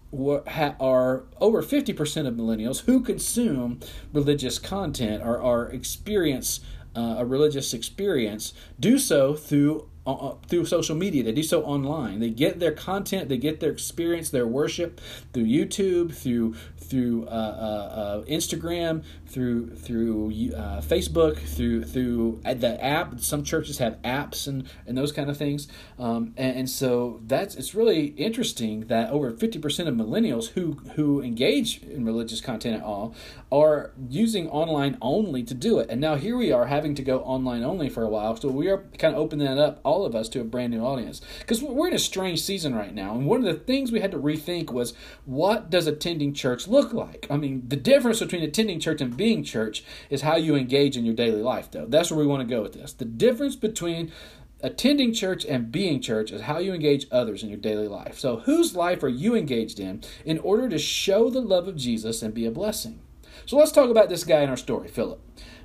are 0.81 1.25
over 1.39 1.63
50% 1.63 2.27
of 2.27 2.35
millennials 2.35 2.87
who 2.87 3.03
consume 3.03 3.81
religious 4.15 4.59
content 4.59 5.23
or, 5.23 5.37
or 5.39 5.69
experience 5.69 6.61
uh, 6.97 7.17
a 7.19 7.27
religious 7.27 7.75
experience 7.75 8.55
do 8.81 8.99
so 8.99 9.35
through 9.35 9.89
uh, 10.07 10.15
uh, 10.15 10.37
through 10.49 10.65
social 10.65 10.97
media. 10.97 11.23
They 11.23 11.33
do 11.33 11.43
so 11.43 11.63
online. 11.65 12.19
They 12.19 12.31
get 12.31 12.61
their 12.61 12.73
content, 12.73 13.29
they 13.29 13.37
get 13.37 13.61
their 13.61 13.71
experience, 13.71 14.31
their 14.31 14.47
worship 14.47 15.03
through 15.35 15.45
YouTube, 15.45 16.15
through 16.15 16.55
through 16.89 17.27
uh, 17.27 17.31
uh, 17.31 17.33
uh 17.33 18.25
Instagram, 18.25 19.05
through 19.27 19.75
through 19.77 20.31
uh, 20.57 20.81
Facebook, 20.81 21.39
through 21.39 21.85
through 21.85 22.41
the 22.45 22.83
app. 22.83 23.21
Some 23.21 23.45
churches 23.45 23.79
have 23.79 24.01
apps 24.03 24.47
and, 24.47 24.69
and 24.87 24.97
those 24.97 25.13
kind 25.13 25.29
of 25.29 25.37
things. 25.37 25.69
Um, 25.99 26.35
and, 26.37 26.57
and, 26.57 26.71
so 26.71 27.21
that's 27.27 27.55
it's 27.55 27.75
really 27.75 28.07
interesting 28.17 28.83
that 28.87 29.11
over 29.11 29.31
fifty 29.33 29.59
percent 29.59 29.89
of 29.89 29.95
millennials 29.95 30.51
who 30.51 30.73
who 30.95 31.23
engage 31.23 31.83
in 31.83 32.05
religious 32.05 32.41
content 32.41 32.77
at 32.77 32.83
all 32.83 33.15
are 33.51 33.93
using 34.09 34.49
online 34.49 34.97
only 35.01 35.43
to 35.43 35.55
do 35.55 35.79
it. 35.79 35.89
And 35.91 36.01
now 36.01 36.17
here 36.17 36.37
we 36.37 36.53
are 36.53 36.67
having 36.67 36.95
to 36.95 37.03
go 37.03 37.21
online 37.21 37.63
only 37.63 37.89
for 37.89 38.03
a 38.03 38.09
while. 38.09 38.37
So 38.37 38.49
we 38.49 38.69
are 38.69 38.85
kind 38.99 39.15
of 39.15 39.21
opening 39.21 39.47
that 39.47 39.59
up 39.59 39.81
all 39.85 40.05
of 40.05 40.15
us 40.15 40.29
to 40.31 40.41
a 40.41 40.45
brand 40.45 40.73
new 40.73 40.85
audience 40.85 41.21
because 41.41 41.63
we're 41.63 41.89
in 41.89 41.95
a 41.95 41.99
strange 41.99 42.43
season 42.43 42.75
right 42.75 42.95
now. 42.95 43.15
And 43.15 43.27
one 43.27 43.45
of 43.45 43.47
the 43.47 43.61
things 43.61 43.91
we 43.91 44.01
had 44.01 44.13
to 44.13 44.19
rethink 44.19 44.71
was 44.71 44.95
what 45.25 45.71
does 45.71 45.87
attending 45.87 46.35
church 46.35 46.69
look 46.69 46.78
like? 46.85 47.27
I 47.31 47.37
mean, 47.37 47.65
the 47.67 47.77
difference 47.77 48.21
between 48.21 48.43
attending 48.43 48.81
church 48.81 49.01
and 49.01 49.17
being 49.17 49.45
church 49.45 49.85
is 50.11 50.23
how 50.23 50.37
you 50.37 50.55
engage 50.55 50.97
in 50.97 51.05
your 51.05 51.15
daily 51.15 51.43
life, 51.43 51.71
though. 51.71 51.87
That's 51.87 52.11
where 52.11 52.21
we 52.21 52.27
want 52.27 52.49
to 52.49 52.55
go 52.55 52.63
with 52.63 52.75
this. 52.75 52.93
The 52.93 53.05
difference 53.05 53.57
between 53.57 54.13
attending 54.61 55.13
church 55.13 55.45
and 55.45 55.71
being 55.71 56.01
church 56.01 56.33
is 56.33 56.43
how 56.43 56.59
you 56.59 56.75
engage 56.75 57.07
others 57.11 57.43
in 57.43 57.49
your 57.49 57.59
daily 57.59 57.89
life. 57.89 58.19
So, 58.19 58.39
whose 58.39 58.75
life 58.75 59.03
are 59.03 59.09
you 59.09 59.35
engaged 59.35 59.79
in 59.79 60.03
in 60.25 60.39
order 60.39 60.69
to 60.69 60.79
show 60.79 61.31
the 61.31 61.41
love 61.41 61.69
of 61.69 61.77
Jesus 61.77 62.23
and 62.23 62.35
be 62.35 62.47
a 62.47 62.51
blessing? 62.51 63.01
So, 63.47 63.57
let's 63.57 63.73
talk 63.73 63.91
about 63.91 64.09
this 64.09 64.25
guy 64.25 64.41
in 64.43 64.51
our 64.51 64.57
story, 64.57 64.89
Philip. 64.89 65.21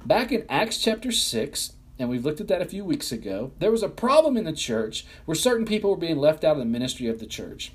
Back 0.05 0.31
in 0.31 0.45
Acts 0.49 0.77
chapter 0.77 1.11
6, 1.11 1.73
and 1.97 2.09
we've 2.09 2.25
looked 2.25 2.41
at 2.41 2.47
that 2.49 2.61
a 2.61 2.65
few 2.65 2.83
weeks 2.83 3.11
ago, 3.11 3.51
there 3.59 3.71
was 3.71 3.83
a 3.83 3.89
problem 3.89 4.37
in 4.37 4.43
the 4.43 4.53
church 4.53 5.05
where 5.25 5.35
certain 5.35 5.65
people 5.65 5.89
were 5.89 5.97
being 5.97 6.17
left 6.17 6.43
out 6.43 6.53
of 6.53 6.59
the 6.59 6.65
ministry 6.65 7.07
of 7.07 7.19
the 7.19 7.25
church. 7.25 7.71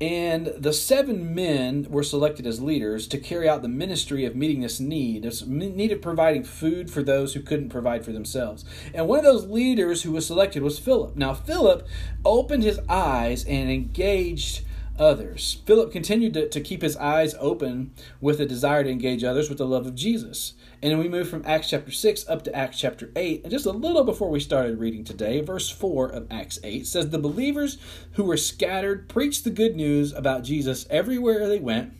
And 0.00 0.46
the 0.56 0.72
seven 0.72 1.34
men 1.34 1.86
were 1.90 2.02
selected 2.02 2.46
as 2.46 2.62
leaders 2.62 3.06
to 3.08 3.18
carry 3.18 3.46
out 3.46 3.60
the 3.60 3.68
ministry 3.68 4.24
of 4.24 4.34
meeting 4.34 4.62
this 4.62 4.80
need, 4.80 5.24
this 5.24 5.44
need 5.44 5.92
of 5.92 6.00
providing 6.00 6.42
food 6.42 6.90
for 6.90 7.02
those 7.02 7.34
who 7.34 7.42
couldn't 7.42 7.68
provide 7.68 8.02
for 8.02 8.12
themselves. 8.12 8.64
And 8.94 9.06
one 9.06 9.18
of 9.18 9.26
those 9.26 9.46
leaders 9.46 10.02
who 10.02 10.12
was 10.12 10.26
selected 10.26 10.62
was 10.62 10.78
Philip. 10.78 11.16
Now, 11.16 11.34
Philip 11.34 11.86
opened 12.24 12.62
his 12.62 12.80
eyes 12.88 13.44
and 13.44 13.70
engaged 13.70 14.62
others. 15.00 15.62
Philip 15.64 15.90
continued 15.90 16.34
to, 16.34 16.48
to 16.48 16.60
keep 16.60 16.82
his 16.82 16.96
eyes 16.96 17.34
open 17.40 17.92
with 18.20 18.40
a 18.40 18.46
desire 18.46 18.84
to 18.84 18.90
engage 18.90 19.24
others 19.24 19.48
with 19.48 19.58
the 19.58 19.66
love 19.66 19.86
of 19.86 19.94
Jesus. 19.94 20.54
And 20.82 20.98
we 20.98 21.08
move 21.08 21.28
from 21.28 21.42
Acts 21.46 21.70
chapter 21.70 21.90
6 21.90 22.28
up 22.28 22.44
to 22.44 22.54
Acts 22.54 22.78
chapter 22.78 23.10
8. 23.16 23.42
And 23.42 23.50
just 23.50 23.66
a 23.66 23.70
little 23.70 24.04
before 24.04 24.30
we 24.30 24.40
started 24.40 24.78
reading 24.78 25.04
today, 25.04 25.40
verse 25.40 25.70
4 25.70 26.08
of 26.10 26.26
Acts 26.30 26.58
8 26.62 26.86
says, 26.86 27.08
The 27.08 27.18
believers 27.18 27.78
who 28.12 28.24
were 28.24 28.36
scattered 28.36 29.08
preached 29.08 29.44
the 29.44 29.50
good 29.50 29.74
news 29.74 30.12
about 30.12 30.44
Jesus 30.44 30.86
everywhere 30.90 31.48
they 31.48 31.58
went 31.58 31.94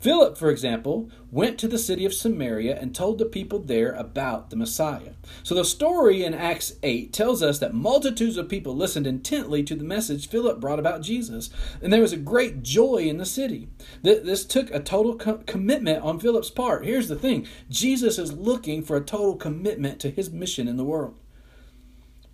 Philip, 0.00 0.38
for 0.38 0.48
example, 0.48 1.10
went 1.30 1.58
to 1.58 1.68
the 1.68 1.78
city 1.78 2.06
of 2.06 2.14
Samaria 2.14 2.74
and 2.80 2.94
told 2.94 3.18
the 3.18 3.26
people 3.26 3.58
there 3.58 3.92
about 3.92 4.48
the 4.48 4.56
Messiah. 4.56 5.12
So 5.42 5.54
the 5.54 5.64
story 5.64 6.24
in 6.24 6.32
Acts 6.32 6.72
8 6.82 7.12
tells 7.12 7.42
us 7.42 7.58
that 7.58 7.74
multitudes 7.74 8.38
of 8.38 8.48
people 8.48 8.74
listened 8.74 9.06
intently 9.06 9.62
to 9.64 9.74
the 9.74 9.84
message 9.84 10.30
Philip 10.30 10.58
brought 10.58 10.78
about 10.78 11.02
Jesus, 11.02 11.50
and 11.82 11.92
there 11.92 12.00
was 12.00 12.14
a 12.14 12.16
great 12.16 12.62
joy 12.62 13.02
in 13.02 13.18
the 13.18 13.26
city. 13.26 13.68
This 14.02 14.46
took 14.46 14.70
a 14.70 14.80
total 14.80 15.16
co- 15.16 15.42
commitment 15.46 16.02
on 16.02 16.18
Philip's 16.18 16.50
part. 16.50 16.86
Here's 16.86 17.08
the 17.08 17.16
thing 17.16 17.46
Jesus 17.68 18.18
is 18.18 18.32
looking 18.32 18.82
for 18.82 18.96
a 18.96 19.04
total 19.04 19.36
commitment 19.36 20.00
to 20.00 20.10
his 20.10 20.30
mission 20.30 20.66
in 20.66 20.78
the 20.78 20.84
world. 20.84 21.14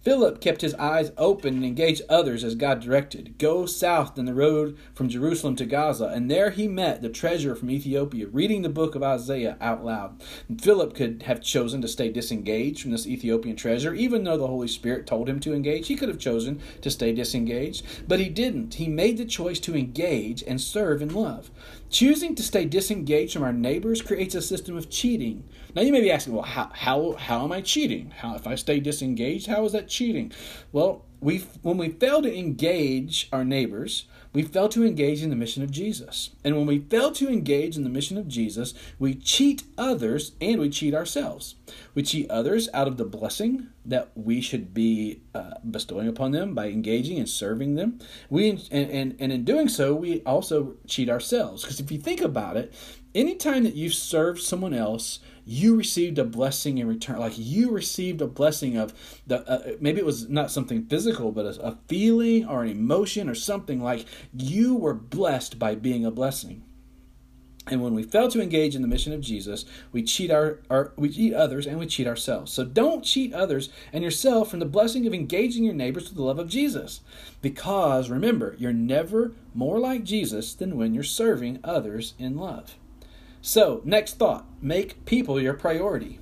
Philip 0.06 0.40
kept 0.40 0.60
his 0.60 0.74
eyes 0.74 1.10
open 1.18 1.56
and 1.56 1.64
engaged 1.64 2.02
others 2.08 2.44
as 2.44 2.54
God 2.54 2.78
directed. 2.78 3.38
Go 3.38 3.66
south 3.66 4.16
in 4.16 4.24
the 4.24 4.34
road 4.34 4.78
from 4.94 5.08
Jerusalem 5.08 5.56
to 5.56 5.66
Gaza, 5.66 6.06
and 6.06 6.30
there 6.30 6.50
he 6.50 6.68
met 6.68 7.02
the 7.02 7.08
treasurer 7.08 7.56
from 7.56 7.72
Ethiopia, 7.72 8.28
reading 8.28 8.62
the 8.62 8.68
book 8.68 8.94
of 8.94 9.02
Isaiah 9.02 9.56
out 9.60 9.84
loud. 9.84 10.22
And 10.48 10.62
Philip 10.62 10.94
could 10.94 11.24
have 11.24 11.40
chosen 11.42 11.82
to 11.82 11.88
stay 11.88 12.08
disengaged 12.08 12.82
from 12.82 12.92
this 12.92 13.08
Ethiopian 13.08 13.56
treasurer, 13.56 13.94
even 13.94 14.22
though 14.22 14.38
the 14.38 14.46
Holy 14.46 14.68
Spirit 14.68 15.08
told 15.08 15.28
him 15.28 15.40
to 15.40 15.52
engage. 15.52 15.88
He 15.88 15.96
could 15.96 16.08
have 16.08 16.20
chosen 16.20 16.60
to 16.82 16.90
stay 16.90 17.12
disengaged, 17.12 17.84
but 18.06 18.20
he 18.20 18.28
didn't. 18.28 18.74
He 18.74 18.86
made 18.86 19.18
the 19.18 19.24
choice 19.24 19.58
to 19.58 19.74
engage 19.74 20.40
and 20.46 20.60
serve 20.60 21.02
in 21.02 21.12
love. 21.12 21.50
Choosing 21.88 22.34
to 22.34 22.42
stay 22.42 22.64
disengaged 22.64 23.32
from 23.32 23.44
our 23.44 23.52
neighbors 23.52 24.02
creates 24.02 24.34
a 24.34 24.42
system 24.42 24.76
of 24.76 24.90
cheating. 24.90 25.44
Now 25.74 25.82
you 25.82 25.92
may 25.92 26.00
be 26.00 26.10
asking, 26.10 26.34
well, 26.34 26.42
how 26.42 26.70
how 26.74 27.12
how 27.12 27.44
am 27.44 27.52
I 27.52 27.60
cheating? 27.60 28.10
How 28.10 28.34
if 28.34 28.46
I 28.46 28.56
stay 28.56 28.80
disengaged, 28.80 29.46
how 29.46 29.64
is 29.64 29.72
that 29.72 29.88
cheating? 29.88 30.32
Well, 30.72 31.04
we 31.20 31.38
when 31.62 31.78
we 31.78 31.90
fail 31.90 32.22
to 32.22 32.38
engage 32.38 33.28
our 33.32 33.44
neighbors, 33.44 34.06
we 34.36 34.42
fail 34.42 34.68
to 34.68 34.84
engage 34.84 35.22
in 35.22 35.30
the 35.30 35.34
mission 35.34 35.62
of 35.62 35.70
Jesus. 35.70 36.28
And 36.44 36.54
when 36.58 36.66
we 36.66 36.80
fail 36.80 37.10
to 37.12 37.26
engage 37.26 37.74
in 37.74 37.84
the 37.84 37.88
mission 37.88 38.18
of 38.18 38.28
Jesus, 38.28 38.74
we 38.98 39.14
cheat 39.14 39.62
others 39.78 40.32
and 40.42 40.60
we 40.60 40.68
cheat 40.68 40.92
ourselves. 40.92 41.54
We 41.94 42.02
cheat 42.02 42.30
others 42.30 42.68
out 42.74 42.86
of 42.86 42.98
the 42.98 43.06
blessing 43.06 43.68
that 43.86 44.10
we 44.14 44.42
should 44.42 44.74
be 44.74 45.22
uh, 45.34 45.54
bestowing 45.70 46.06
upon 46.06 46.32
them 46.32 46.54
by 46.54 46.66
engaging 46.66 47.16
and 47.18 47.26
serving 47.26 47.76
them. 47.76 47.98
We 48.28 48.50
and, 48.70 48.90
and, 48.90 49.16
and 49.18 49.32
in 49.32 49.44
doing 49.44 49.70
so, 49.70 49.94
we 49.94 50.20
also 50.24 50.74
cheat 50.86 51.08
ourselves. 51.08 51.62
Because 51.62 51.80
if 51.80 51.90
you 51.90 51.96
think 51.96 52.20
about 52.20 52.58
it, 52.58 52.74
anytime 53.14 53.64
that 53.64 53.74
you've 53.74 53.94
served 53.94 54.42
someone 54.42 54.74
else, 54.74 55.18
you 55.48 55.76
received 55.76 56.18
a 56.18 56.24
blessing 56.24 56.78
in 56.78 56.88
return. 56.88 57.18
Like 57.18 57.34
you 57.36 57.70
received 57.70 58.20
a 58.20 58.26
blessing 58.26 58.76
of 58.76 58.92
the 59.26 59.48
uh, 59.48 59.76
maybe 59.80 60.00
it 60.00 60.04
was 60.04 60.28
not 60.28 60.50
something 60.50 60.86
physical, 60.86 61.30
but 61.30 61.46
a, 61.46 61.62
a 61.62 61.78
feeling 61.86 62.46
or 62.46 62.64
an 62.64 62.68
emotion 62.68 63.28
or 63.28 63.34
something 63.34 63.80
like 63.80 64.06
you 64.36 64.74
were 64.74 64.92
blessed 64.94 65.58
by 65.58 65.76
being 65.76 66.04
a 66.04 66.10
blessing. 66.10 66.64
And 67.68 67.82
when 67.82 67.94
we 67.94 68.04
fail 68.04 68.28
to 68.30 68.40
engage 68.40 68.76
in 68.76 68.82
the 68.82 68.88
mission 68.88 69.12
of 69.12 69.20
Jesus, 69.20 69.64
we 69.90 70.02
cheat 70.02 70.30
our, 70.30 70.60
our, 70.70 70.92
we 70.96 71.08
cheat 71.08 71.34
others 71.34 71.66
and 71.66 71.78
we 71.80 71.86
cheat 71.86 72.06
ourselves. 72.06 72.52
So 72.52 72.64
don't 72.64 73.04
cheat 73.04 73.32
others 73.32 73.70
and 73.92 74.04
yourself 74.04 74.50
from 74.50 74.60
the 74.60 74.66
blessing 74.66 75.04
of 75.06 75.14
engaging 75.14 75.64
your 75.64 75.74
neighbors 75.74 76.04
with 76.04 76.14
the 76.14 76.22
love 76.22 76.38
of 76.38 76.48
Jesus. 76.48 77.00
Because 77.42 78.08
remember, 78.08 78.54
you're 78.58 78.72
never 78.72 79.32
more 79.52 79.80
like 79.80 80.04
Jesus 80.04 80.54
than 80.54 80.76
when 80.76 80.94
you're 80.94 81.02
serving 81.02 81.58
others 81.64 82.14
in 82.20 82.36
love. 82.36 82.76
So, 83.48 83.80
next 83.84 84.14
thought 84.18 84.44
make 84.60 85.04
people 85.04 85.40
your 85.40 85.54
priority. 85.54 86.18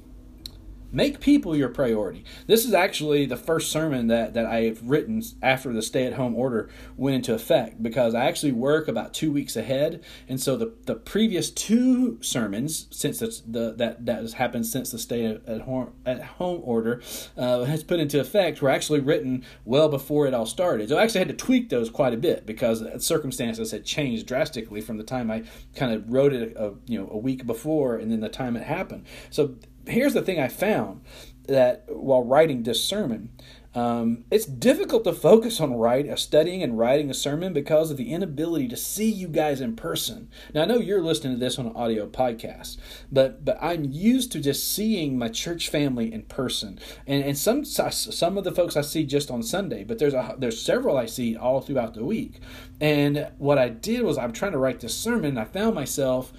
Make 0.95 1.19
people 1.19 1.57
your 1.57 1.71
priority. 1.71 2.25
This 2.47 2.65
is 2.65 2.73
actually 2.73 3.27
the 3.27 3.37
first 3.37 3.73
sermon 3.73 4.07
that, 4.07 4.33
that 4.35 4.47
I've 4.47 4.81
written 4.89 5.21
after 5.43 5.73
the 5.73 5.83
stay 5.83 6.07
at 6.07 6.13
home 6.13 6.37
order 6.37 6.71
went 6.97 7.17
into 7.17 7.35
effect 7.35 7.83
because 7.83 8.15
I 8.15 8.27
actually 8.27 8.53
work 8.53 8.87
about 8.87 9.13
two 9.13 9.33
weeks 9.33 9.57
ahead. 9.57 10.05
And 10.29 10.41
so 10.41 10.57
the, 10.57 10.73
the 10.87 10.95
previous 10.95 11.51
two 11.51 12.23
sermons, 12.23 12.87
since 12.93 13.21
it's 13.23 13.41
the, 13.41 13.75
that, 13.77 14.07
that 14.07 14.21
has 14.21 14.35
happened 14.35 14.67
since 14.67 14.93
the 14.93 15.01
stay 15.01 15.25
at 15.25 15.63
home, 15.63 15.95
at 16.07 16.23
home 16.23 16.61
order 16.63 17.03
uh, 17.37 17.65
has 17.65 17.83
put 17.83 17.99
into 17.99 18.21
effect, 18.21 18.63
were 18.63 18.71
actually 18.71 19.01
written 19.01 19.45
well 19.65 19.89
before 19.89 20.29
it 20.29 20.35
all 20.35 20.47
started. 20.47 20.91
So 20.91 20.97
I 20.97 21.03
actually 21.03 21.23
had 21.23 21.29
to 21.29 21.35
tweak 21.35 21.71
those 21.71 21.91
quite 21.91 22.15
a 22.15 22.19
bit 22.19 22.47
because 22.47 22.85
circumstances 23.05 23.73
had 23.73 23.85
changed 23.85 24.27
drastically 24.27 24.81
from 24.81 24.99
the 24.99 25.03
time 25.03 25.29
I 25.29 25.43
kind 25.75 25.93
of 25.93 26.09
wrote 26.09 26.33
it 26.33 26.57
a, 26.57 26.75
you 26.87 27.01
know, 27.01 27.09
a 27.11 27.19
week 27.19 27.47
before 27.47 27.97
and 27.97 28.13
then 28.13 28.21
the 28.21 28.29
time 28.29 28.55
it 28.57 28.63
happened. 28.63 29.07
So 29.31 29.57
here's 29.87 30.15
the 30.15 30.23
thing 30.23 30.41
I 30.41 30.49
found 30.49 31.03
that 31.47 31.85
while 31.89 32.23
writing 32.23 32.63
this 32.63 32.83
sermon, 32.83 33.31
um, 33.75 34.25
it's 34.31 34.47
difficult 34.47 35.03
to 35.03 35.13
focus 35.13 35.61
on 35.61 35.75
writing, 35.75 36.13
uh, 36.13 36.17
studying 36.17 36.63
and 36.63 36.79
writing 36.79 37.11
a 37.11 37.15
sermon 37.15 37.53
because 37.53 37.91
of 37.91 37.97
the 37.97 38.13
inability 38.13 38.69
to 38.69 38.77
see 38.77 39.11
you 39.11 39.27
guys 39.27 39.61
in 39.61 39.75
person. 39.75 40.29
Now 40.55 40.63
I 40.63 40.67
know 40.67 40.79
you're 40.79 41.03
listening 41.03 41.35
to 41.35 41.41
this 41.41 41.59
on 41.59 41.67
an 41.67 41.75
audio 41.75 42.07
podcast, 42.07 42.77
but 43.11 43.45
but 43.45 43.59
I'm 43.61 43.85
used 43.85 44.31
to 44.33 44.41
just 44.41 44.73
seeing 44.73 45.19
my 45.19 45.29
church 45.29 45.69
family 45.69 46.13
in 46.13 46.23
person, 46.23 46.79
and 47.05 47.25
and 47.25 47.37
some 47.37 47.65
some 47.65 48.39
of 48.39 48.45
the 48.45 48.53
folks 48.53 48.77
I 48.77 48.83
see 48.83 49.05
just 49.05 49.31
on 49.31 49.43
Sunday, 49.43 49.83
but 49.83 49.99
there's 49.99 50.15
a 50.15 50.37
there's 50.39 50.63
several 50.63 50.97
I 50.97 51.07
see 51.07 51.37
all 51.37 51.61
throughout 51.61 51.95
the 51.95 52.05
week. 52.05 52.41
And 52.81 53.29
what 53.39 53.59
I 53.59 53.71
did 53.71 54.03
was 54.03 54.19
I'm 54.19 54.33
trying 54.33 54.53
to 54.53 54.59
write 54.59 54.81
this 54.81 54.97
sermon, 54.97 55.37
I 55.37 55.45
found 55.47 55.75
myself 55.75 56.33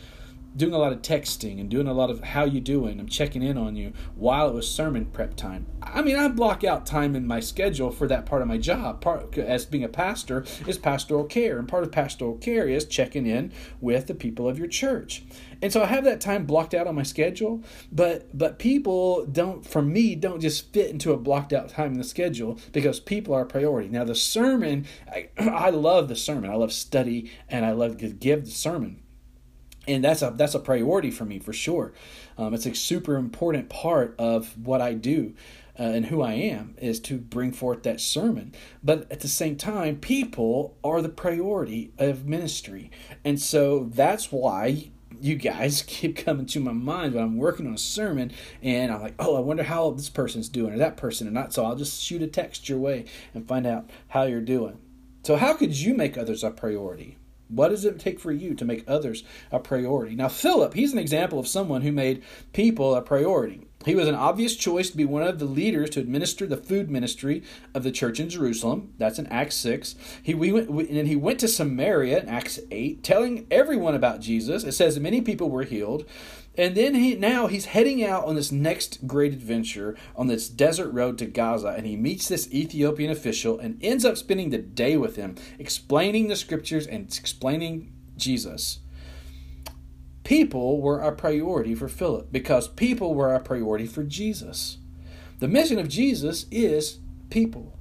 doing 0.55 0.73
a 0.73 0.77
lot 0.77 0.93
of 0.93 1.01
texting 1.01 1.59
and 1.59 1.69
doing 1.69 1.87
a 1.87 1.93
lot 1.93 2.09
of 2.09 2.23
how 2.23 2.43
you 2.43 2.61
doing 2.61 2.99
i'm 2.99 3.07
checking 3.07 3.43
in 3.43 3.57
on 3.57 3.75
you 3.75 3.91
while 4.15 4.47
it 4.49 4.53
was 4.53 4.69
sermon 4.69 5.05
prep 5.05 5.35
time. 5.35 5.65
I 5.81 6.01
mean 6.01 6.15
i 6.15 6.27
block 6.27 6.63
out 6.63 6.85
time 6.85 7.15
in 7.15 7.27
my 7.27 7.39
schedule 7.39 7.91
for 7.91 8.07
that 8.07 8.25
part 8.25 8.41
of 8.41 8.47
my 8.47 8.57
job. 8.57 9.01
Part 9.01 9.37
as 9.37 9.65
being 9.65 9.83
a 9.83 9.89
pastor 9.89 10.45
is 10.67 10.77
pastoral 10.77 11.25
care 11.25 11.57
and 11.57 11.67
part 11.67 11.83
of 11.83 11.91
pastoral 11.91 12.37
care 12.37 12.67
is 12.67 12.85
checking 12.85 13.25
in 13.25 13.51
with 13.79 14.07
the 14.07 14.15
people 14.15 14.47
of 14.47 14.57
your 14.57 14.67
church. 14.67 15.23
And 15.61 15.71
so 15.71 15.83
i 15.83 15.85
have 15.85 16.03
that 16.03 16.21
time 16.21 16.45
blocked 16.45 16.73
out 16.73 16.87
on 16.87 16.95
my 16.95 17.03
schedule 17.03 17.63
but 17.91 18.37
but 18.37 18.59
people 18.59 19.25
don't 19.25 19.65
for 19.65 19.81
me 19.81 20.15
don't 20.15 20.41
just 20.41 20.73
fit 20.73 20.91
into 20.91 21.11
a 21.13 21.17
blocked 21.17 21.53
out 21.53 21.69
time 21.69 21.93
in 21.93 21.97
the 21.97 22.03
schedule 22.03 22.59
because 22.71 22.99
people 22.99 23.33
are 23.33 23.41
a 23.41 23.45
priority. 23.45 23.89
Now 23.89 24.03
the 24.03 24.15
sermon 24.15 24.85
i, 25.11 25.29
I 25.37 25.69
love 25.69 26.07
the 26.07 26.15
sermon. 26.15 26.49
I 26.49 26.55
love 26.55 26.73
study 26.73 27.31
and 27.49 27.65
i 27.65 27.71
love 27.71 27.97
to 27.97 28.09
give 28.09 28.45
the 28.45 28.51
sermon 28.51 29.01
and 29.87 30.03
that's 30.03 30.21
a 30.21 30.33
that's 30.35 30.55
a 30.55 30.59
priority 30.59 31.11
for 31.11 31.25
me 31.25 31.39
for 31.39 31.53
sure. 31.53 31.93
Um, 32.37 32.53
it's 32.53 32.65
a 32.65 32.75
super 32.75 33.15
important 33.15 33.69
part 33.69 34.15
of 34.17 34.57
what 34.57 34.81
I 34.81 34.93
do 34.93 35.33
uh, 35.79 35.83
and 35.83 36.07
who 36.07 36.21
I 36.21 36.33
am 36.33 36.75
is 36.77 36.99
to 37.01 37.17
bring 37.17 37.51
forth 37.51 37.83
that 37.83 38.01
sermon. 38.01 38.53
But 38.83 39.11
at 39.11 39.21
the 39.21 39.27
same 39.27 39.55
time, 39.55 39.97
people 39.97 40.77
are 40.83 41.01
the 41.01 41.09
priority 41.09 41.91
of 41.97 42.25
ministry, 42.25 42.91
and 43.23 43.39
so 43.39 43.89
that's 43.91 44.31
why 44.31 44.89
you 45.21 45.35
guys 45.35 45.81
keep 45.87 46.17
coming 46.17 46.45
to 46.47 46.59
my 46.59 46.73
mind 46.73 47.13
when 47.13 47.23
I'm 47.23 47.37
working 47.37 47.67
on 47.67 47.73
a 47.73 47.77
sermon 47.77 48.31
and 48.61 48.91
I'm 48.91 49.01
like, 49.01 49.15
oh, 49.19 49.35
I 49.35 49.39
wonder 49.39 49.63
how 49.63 49.91
this 49.91 50.09
person's 50.09 50.49
doing 50.49 50.73
or 50.73 50.77
that 50.77 50.97
person 50.97 51.27
or 51.27 51.31
not. 51.31 51.53
So 51.53 51.65
I'll 51.65 51.75
just 51.75 52.01
shoot 52.01 52.21
a 52.21 52.27
text 52.27 52.69
your 52.69 52.79
way 52.79 53.05
and 53.33 53.47
find 53.47 53.65
out 53.65 53.89
how 54.09 54.23
you're 54.23 54.41
doing. 54.41 54.77
So, 55.23 55.37
how 55.37 55.55
could 55.55 55.75
you 55.75 55.95
make 55.95 56.19
others 56.19 56.43
a 56.43 56.51
priority? 56.51 57.17
What 57.47 57.69
does 57.69 57.85
it 57.85 57.99
take 57.99 58.19
for 58.19 58.31
you 58.31 58.55
to 58.55 58.65
make 58.65 58.83
others 58.87 59.23
a 59.51 59.59
priority? 59.59 60.15
Now, 60.15 60.29
Philip, 60.29 60.73
he's 60.73 60.93
an 60.93 60.99
example 60.99 61.39
of 61.39 61.47
someone 61.47 61.81
who 61.81 61.91
made 61.91 62.23
people 62.53 62.95
a 62.95 63.01
priority. 63.01 63.67
He 63.85 63.93
was 63.93 64.07
an 64.07 64.15
obvious 64.15 64.55
choice 64.55 64.89
to 64.89 64.97
be 64.97 65.05
one 65.05 65.21
of 65.21 65.37
the 65.37 65.45
leaders 65.45 65.91
to 65.91 65.99
administer 65.99 66.47
the 66.47 66.57
food 66.57 66.89
ministry 66.89 67.43
of 67.75 67.83
the 67.83 67.91
church 67.91 68.19
in 68.19 68.29
Jerusalem. 68.29 68.93
That's 68.97 69.19
in 69.19 69.27
Acts 69.27 69.57
6. 69.57 69.95
He, 70.23 70.33
we 70.33 70.51
went, 70.51 70.69
and 70.69 71.07
he 71.07 71.15
went 71.15 71.39
to 71.41 71.47
Samaria 71.47 72.21
in 72.21 72.29
Acts 72.29 72.59
8, 72.71 73.03
telling 73.03 73.45
everyone 73.51 73.93
about 73.93 74.21
Jesus. 74.21 74.63
It 74.63 74.71
says 74.71 74.99
many 74.99 75.21
people 75.21 75.51
were 75.51 75.63
healed. 75.63 76.05
And 76.57 76.75
then 76.75 76.95
he 76.95 77.15
now 77.15 77.47
he's 77.47 77.65
heading 77.65 78.03
out 78.03 78.25
on 78.25 78.35
this 78.35 78.51
next 78.51 79.05
great 79.07 79.33
adventure 79.33 79.95
on 80.15 80.27
this 80.27 80.47
desert 80.47 80.91
road 80.91 81.17
to 81.17 81.25
Gaza, 81.25 81.69
and 81.69 81.85
he 81.85 81.95
meets 81.95 82.27
this 82.27 82.51
Ethiopian 82.53 83.11
official 83.11 83.59
and 83.59 83.77
ends 83.83 84.05
up 84.05 84.17
spending 84.17 84.49
the 84.49 84.57
day 84.57 84.95
with 84.95 85.15
him, 85.15 85.35
explaining 85.59 86.27
the 86.27 86.35
scriptures 86.35 86.87
and 86.87 87.05
explaining 87.17 87.93
Jesus. 88.15 88.79
People 90.23 90.81
were 90.81 91.01
a 91.01 91.11
priority 91.11 91.75
for 91.75 91.87
Philip 91.87 92.31
because 92.31 92.67
people 92.67 93.13
were 93.13 93.33
a 93.33 93.39
priority 93.39 93.85
for 93.85 94.03
Jesus. 94.03 94.77
The 95.39 95.47
mission 95.47 95.77
of 95.77 95.89
Jesus 95.89 96.45
is 96.49 96.99
people. 97.29 97.77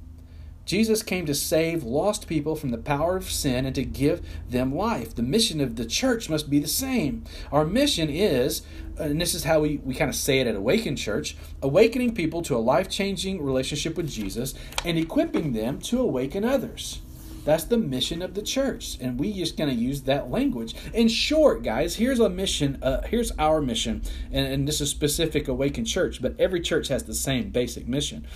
Jesus 0.65 1.03
came 1.03 1.27
to 1.27 1.35
save 1.35 1.85
lost 1.85 2.27
people 2.27 2.57
from 2.57 2.71
the 2.71 2.79
power 2.79 3.17
of 3.17 3.31
sin 3.31 3.67
and 3.67 3.75
to 3.75 3.85
give 3.85 4.23
them 4.49 4.75
life. 4.75 5.15
The 5.15 5.23
mission 5.23 5.61
of 5.61 5.77
the 5.77 5.85
church 5.85 6.31
must 6.31 6.49
be 6.49 6.59
the 6.59 6.69
same. 6.69 7.25
Our 7.53 7.65
mission 7.65 8.09
is, 8.09 8.63
and 8.99 9.21
this 9.21 9.35
is 9.35 9.45
how 9.45 9.61
we, 9.61 9.79
we 9.79 9.95
kind 9.95 10.09
of 10.09 10.17
say 10.17 10.41
it 10.41 10.47
at 10.47 10.57
Awaken 10.57 10.97
Church, 10.97 11.37
awakening 11.63 12.15
people 12.15 12.43
to 12.43 12.57
a 12.57 12.59
life 12.59 12.89
changing 12.89 13.43
relationship 13.43 13.97
with 13.97 14.09
Jesus 14.09 14.55
and 14.85 14.99
equipping 14.99 15.53
them 15.53 15.81
to 15.81 16.01
awaken 16.01 16.45
others. 16.45 17.01
That's 17.45 17.65
the 17.65 17.77
mission 17.77 18.23
of 18.23 18.33
the 18.33 18.41
church, 18.41 18.97
and 19.01 19.21
we 19.21 19.33
just 19.35 19.59
to 19.59 19.71
use 19.71 20.03
that 20.03 20.31
language. 20.31 20.75
In 20.95 21.09
short, 21.09 21.63
guys, 21.63 21.97
here's 21.97 22.19
a 22.19 22.31
mission. 22.31 22.79
Uh, 22.83 23.03
here's 23.03 23.33
our 23.33 23.61
mission, 23.61 24.03
and, 24.33 24.47
and 24.47 24.67
this 24.67 24.81
is 24.81 24.89
specific 24.89 25.47
Awaken 25.47 25.85
Church, 25.85 26.23
but 26.23 26.35
every 26.41 26.63
church 26.63 26.89
has 26.89 27.05
the 27.05 27.15
same 27.15 27.51
basic 27.51 27.87
mission. 27.87 28.27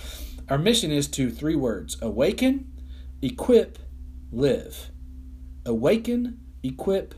Our 0.49 0.57
mission 0.57 0.89
is 0.89 1.07
to 1.09 1.29
three 1.29 1.55
words 1.55 1.95
awaken, 2.01 2.71
equip, 3.21 3.77
live. 4.31 4.89
Awaken, 5.63 6.39
equip, 6.63 7.13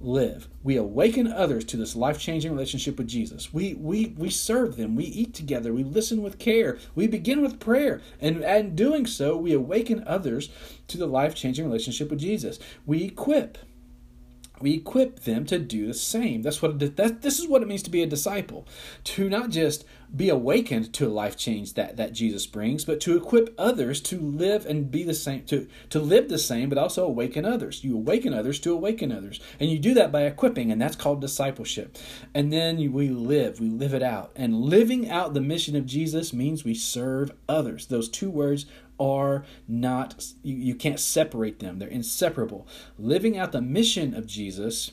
live. 0.00 0.48
We 0.64 0.76
awaken 0.76 1.28
others 1.28 1.64
to 1.66 1.76
this 1.76 1.94
life 1.94 2.18
changing 2.18 2.50
relationship 2.50 2.98
with 2.98 3.06
Jesus. 3.06 3.54
We, 3.54 3.74
we, 3.74 4.14
we 4.18 4.30
serve 4.30 4.76
them. 4.76 4.96
We 4.96 5.04
eat 5.04 5.32
together. 5.32 5.72
We 5.72 5.84
listen 5.84 6.22
with 6.22 6.40
care. 6.40 6.78
We 6.96 7.06
begin 7.06 7.40
with 7.40 7.60
prayer. 7.60 8.00
And 8.20 8.42
in 8.42 8.74
doing 8.74 9.06
so, 9.06 9.36
we 9.36 9.52
awaken 9.52 10.02
others 10.04 10.50
to 10.88 10.98
the 10.98 11.06
life 11.06 11.36
changing 11.36 11.66
relationship 11.66 12.10
with 12.10 12.18
Jesus. 12.18 12.58
We 12.84 13.04
equip. 13.04 13.58
We 14.60 14.74
equip 14.74 15.20
them 15.20 15.44
to 15.46 15.58
do 15.58 15.86
the 15.86 15.94
same. 15.94 16.42
That's 16.42 16.62
what 16.62 16.82
it, 16.82 16.96
that, 16.96 17.22
this 17.22 17.38
is 17.38 17.46
what 17.46 17.62
it 17.62 17.68
means 17.68 17.82
to 17.84 17.90
be 17.90 18.02
a 18.02 18.06
disciple. 18.06 18.66
To 19.04 19.28
not 19.28 19.50
just 19.50 19.84
be 20.14 20.28
awakened 20.28 20.94
to 20.94 21.06
a 21.06 21.08
life 21.08 21.36
change 21.36 21.74
that, 21.74 21.96
that 21.96 22.12
Jesus 22.12 22.46
brings, 22.46 22.84
but 22.84 23.00
to 23.00 23.16
equip 23.16 23.54
others 23.58 24.00
to 24.02 24.18
live 24.18 24.64
and 24.64 24.90
be 24.90 25.02
the 25.02 25.14
same, 25.14 25.44
to, 25.46 25.66
to 25.90 25.98
live 25.98 26.28
the 26.28 26.38
same, 26.38 26.68
but 26.68 26.78
also 26.78 27.04
awaken 27.04 27.44
others. 27.44 27.84
You 27.84 27.96
awaken 27.96 28.32
others 28.32 28.58
to 28.60 28.72
awaken 28.72 29.12
others. 29.12 29.40
And 29.60 29.70
you 29.70 29.78
do 29.78 29.94
that 29.94 30.12
by 30.12 30.22
equipping, 30.22 30.70
and 30.70 30.80
that's 30.80 30.96
called 30.96 31.20
discipleship. 31.20 31.98
And 32.34 32.52
then 32.52 32.92
we 32.92 33.08
live, 33.08 33.60
we 33.60 33.68
live 33.68 33.94
it 33.94 34.02
out. 34.02 34.32
And 34.36 34.62
living 34.62 35.10
out 35.10 35.34
the 35.34 35.40
mission 35.40 35.76
of 35.76 35.86
Jesus 35.86 36.32
means 36.32 36.64
we 36.64 36.74
serve 36.74 37.32
others. 37.48 37.86
Those 37.86 38.08
two 38.08 38.30
words 38.30 38.66
are 38.98 39.44
not, 39.68 40.24
you, 40.42 40.56
you 40.56 40.74
can't 40.74 41.00
separate 41.00 41.58
them, 41.58 41.78
they're 41.78 41.88
inseparable. 41.88 42.66
Living 42.98 43.36
out 43.36 43.52
the 43.52 43.60
mission 43.60 44.14
of 44.14 44.26
Jesus 44.26 44.92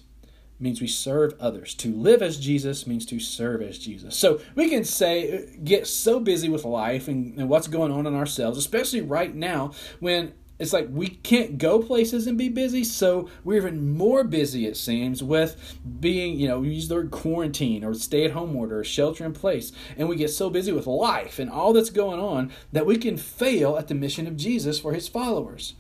means 0.60 0.82
we 0.82 0.88
serve 0.88 1.34
others. 1.40 1.74
To 1.76 1.94
live 1.94 2.22
as 2.22 2.38
Jesus 2.38 2.88
means 2.88 3.06
to 3.08 3.20
serve 3.20 3.62
as 3.62 3.78
Jesus. 3.78 4.16
So 4.16 4.40
we 4.56 4.70
can 4.70 4.84
say, 4.84 5.58
get 5.64 5.88
so 5.88 6.20
busy 6.20 6.50
with 6.50 6.64
life 6.64 7.08
and, 7.08 7.38
and 7.38 7.50
what's 7.50 7.68
going 7.68 7.92
on 7.92 8.08
in 8.08 8.16
ourselves, 8.16 8.58
especially 8.58 9.02
right 9.02 9.34
now 9.34 9.72
when 10.00 10.34
it's 10.60 10.74
like 10.74 10.88
we 10.90 11.08
can't 11.08 11.58
go 11.58 11.80
places 11.80 12.28
and 12.28 12.38
be 12.38 12.50
busy, 12.50 12.84
so 12.84 13.30
we're 13.44 13.58
even 13.58 13.96
more 13.96 14.24
busy, 14.24 14.66
it 14.68 14.78
seems, 14.78 15.24
with 15.24 15.78
being, 16.00 16.40
you 16.40 16.48
know, 16.48 16.60
we 16.60 16.70
use 16.70 16.88
the 16.88 16.96
word 16.96 17.12
quarantine 17.12 17.84
or 17.84 17.94
stay 17.94 18.26
at 18.26 18.32
home 18.32 18.56
order 18.56 18.80
or 18.80 18.84
shelter 18.84 19.26
in 19.26 19.34
place. 19.34 19.72
And 19.98 20.08
we 20.08 20.16
get 20.16 20.30
so 20.30 20.50
busy 20.50 20.72
with 20.72 20.88
life 20.88 21.40
and 21.40 21.50
all 21.50 21.74
that's 21.74 21.90
going 21.90 22.20
on 22.20 22.52
that 22.72 22.86
we 22.86 22.98
can 22.98 23.18
fail 23.18 23.78
at 23.78 23.88
the 23.88 23.96
mission 23.96 24.28
of 24.28 24.38
Jesus 24.38 24.80
for 24.80 24.94
his 24.94 25.08
followers 25.08 25.76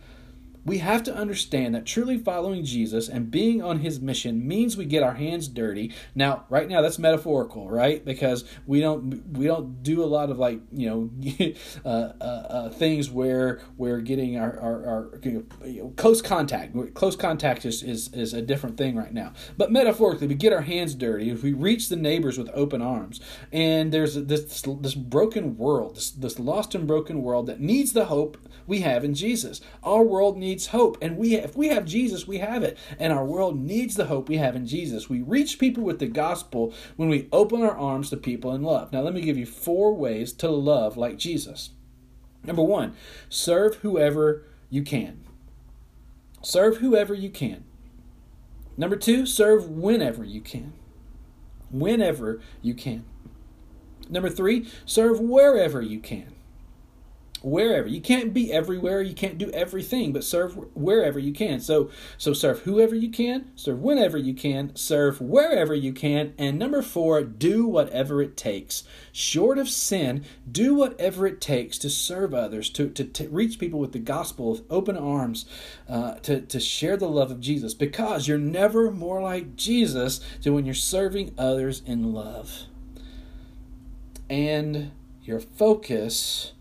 we 0.65 0.77
have 0.79 1.03
to 1.03 1.15
understand 1.15 1.75
that 1.75 1.85
truly 1.85 2.17
following 2.17 2.63
Jesus 2.63 3.09
and 3.09 3.29
being 3.29 3.61
on 3.61 3.79
his 3.79 3.99
mission 3.99 4.47
means 4.47 4.77
we 4.77 4.85
get 4.85 5.03
our 5.03 5.15
hands 5.15 5.47
dirty. 5.47 5.93
Now, 6.15 6.45
right 6.49 6.67
now 6.67 6.81
that's 6.81 6.99
metaphorical, 6.99 7.69
right? 7.69 8.03
Because 8.03 8.45
we 8.65 8.79
don't 8.79 9.33
we 9.33 9.45
don't 9.45 9.83
do 9.83 10.03
a 10.03 10.05
lot 10.05 10.29
of 10.29 10.39
like, 10.39 10.59
you 10.71 10.89
know, 10.89 11.53
uh, 11.85 12.13
uh, 12.21 12.23
uh, 12.23 12.69
things 12.69 13.09
where 13.09 13.61
we're 13.77 14.01
getting 14.01 14.37
our, 14.37 14.59
our, 14.59 14.85
our 14.85 15.19
you 15.23 15.45
know, 15.63 15.93
close 15.97 16.21
contact. 16.21 16.75
Close 16.93 17.15
contact 17.15 17.65
is, 17.65 17.83
is, 17.83 18.13
is 18.13 18.33
a 18.33 18.41
different 18.41 18.77
thing 18.77 18.95
right 18.95 19.13
now. 19.13 19.33
But 19.57 19.71
metaphorically, 19.71 20.27
we 20.27 20.35
get 20.35 20.53
our 20.53 20.61
hands 20.61 20.95
dirty 20.95 21.29
if 21.29 21.43
we 21.43 21.53
reach 21.53 21.89
the 21.89 21.95
neighbors 21.95 22.37
with 22.37 22.49
open 22.53 22.81
arms. 22.81 23.19
And 23.51 23.91
there's 23.91 24.15
this 24.15 24.61
this 24.61 24.95
broken 24.95 25.57
world, 25.57 25.95
this, 25.95 26.11
this 26.11 26.39
lost 26.39 26.75
and 26.75 26.87
broken 26.87 27.21
world 27.21 27.47
that 27.47 27.59
needs 27.59 27.93
the 27.93 28.05
hope 28.05 28.37
we 28.67 28.81
have 28.81 29.03
in 29.03 29.13
Jesus. 29.13 29.61
Our 29.83 30.03
world 30.03 30.37
needs 30.37 30.67
hope. 30.67 30.97
And 31.01 31.17
we 31.17 31.35
if 31.35 31.55
we 31.55 31.67
have 31.69 31.85
Jesus, 31.85 32.27
we 32.27 32.37
have 32.39 32.63
it. 32.63 32.77
And 32.99 33.11
our 33.11 33.25
world 33.25 33.59
needs 33.59 33.95
the 33.95 34.05
hope 34.05 34.29
we 34.29 34.37
have 34.37 34.55
in 34.55 34.65
Jesus. 34.65 35.09
We 35.09 35.21
reach 35.21 35.59
people 35.59 35.83
with 35.83 35.99
the 35.99 36.07
gospel 36.07 36.73
when 36.95 37.09
we 37.09 37.27
open 37.31 37.61
our 37.61 37.77
arms 37.77 38.09
to 38.09 38.17
people 38.17 38.53
in 38.53 38.63
love. 38.63 38.91
Now 38.91 39.01
let 39.01 39.13
me 39.13 39.21
give 39.21 39.37
you 39.37 39.45
four 39.45 39.93
ways 39.93 40.33
to 40.33 40.49
love 40.49 40.97
like 40.97 41.17
Jesus. 41.17 41.71
Number 42.45 42.63
1, 42.63 42.93
serve 43.29 43.75
whoever 43.77 44.43
you 44.69 44.83
can. 44.83 45.23
Serve 46.41 46.77
whoever 46.77 47.13
you 47.13 47.29
can. 47.29 47.63
Number 48.75 48.97
2, 48.97 49.25
serve 49.25 49.69
whenever 49.69 50.25
you 50.25 50.41
can. 50.41 50.73
Whenever 51.71 52.41
you 52.61 52.73
can. 52.73 53.05
Number 54.09 54.29
3, 54.29 54.67
serve 54.85 55.21
wherever 55.21 55.81
you 55.81 56.01
can 56.01 56.33
wherever. 57.43 57.87
You 57.87 58.01
can't 58.01 58.33
be 58.33 58.51
everywhere, 58.51 59.01
you 59.01 59.13
can't 59.13 59.37
do 59.37 59.51
everything, 59.51 60.13
but 60.13 60.23
serve 60.23 60.55
wherever 60.75 61.19
you 61.19 61.33
can. 61.33 61.59
So 61.59 61.89
so 62.17 62.33
serve 62.33 62.59
whoever 62.61 62.95
you 62.95 63.09
can, 63.09 63.51
serve 63.55 63.79
whenever 63.79 64.17
you 64.17 64.33
can, 64.33 64.75
serve 64.75 65.19
wherever 65.19 65.73
you 65.73 65.93
can, 65.93 66.33
and 66.37 66.57
number 66.57 66.81
4, 66.81 67.23
do 67.23 67.67
whatever 67.67 68.21
it 68.21 68.37
takes. 68.37 68.83
Short 69.11 69.57
of 69.57 69.69
sin, 69.69 70.23
do 70.49 70.73
whatever 70.73 71.27
it 71.27 71.41
takes 71.41 71.77
to 71.79 71.89
serve 71.89 72.33
others, 72.33 72.69
to, 72.71 72.89
to, 72.89 73.03
to 73.03 73.27
reach 73.29 73.59
people 73.59 73.79
with 73.79 73.91
the 73.91 73.99
gospel 73.99 74.51
with 74.51 74.63
open 74.69 74.97
arms, 74.97 75.45
uh, 75.89 76.15
to, 76.15 76.41
to 76.41 76.59
share 76.59 76.97
the 76.97 77.09
love 77.09 77.31
of 77.31 77.41
Jesus, 77.41 77.73
because 77.73 78.27
you're 78.27 78.37
never 78.37 78.91
more 78.91 79.21
like 79.21 79.55
Jesus 79.55 80.21
than 80.41 80.53
when 80.53 80.65
you're 80.65 80.73
serving 80.73 81.33
others 81.37 81.81
in 81.85 82.13
love. 82.13 82.63
And 84.29 84.91
your 85.23 85.39
focus 85.39 86.53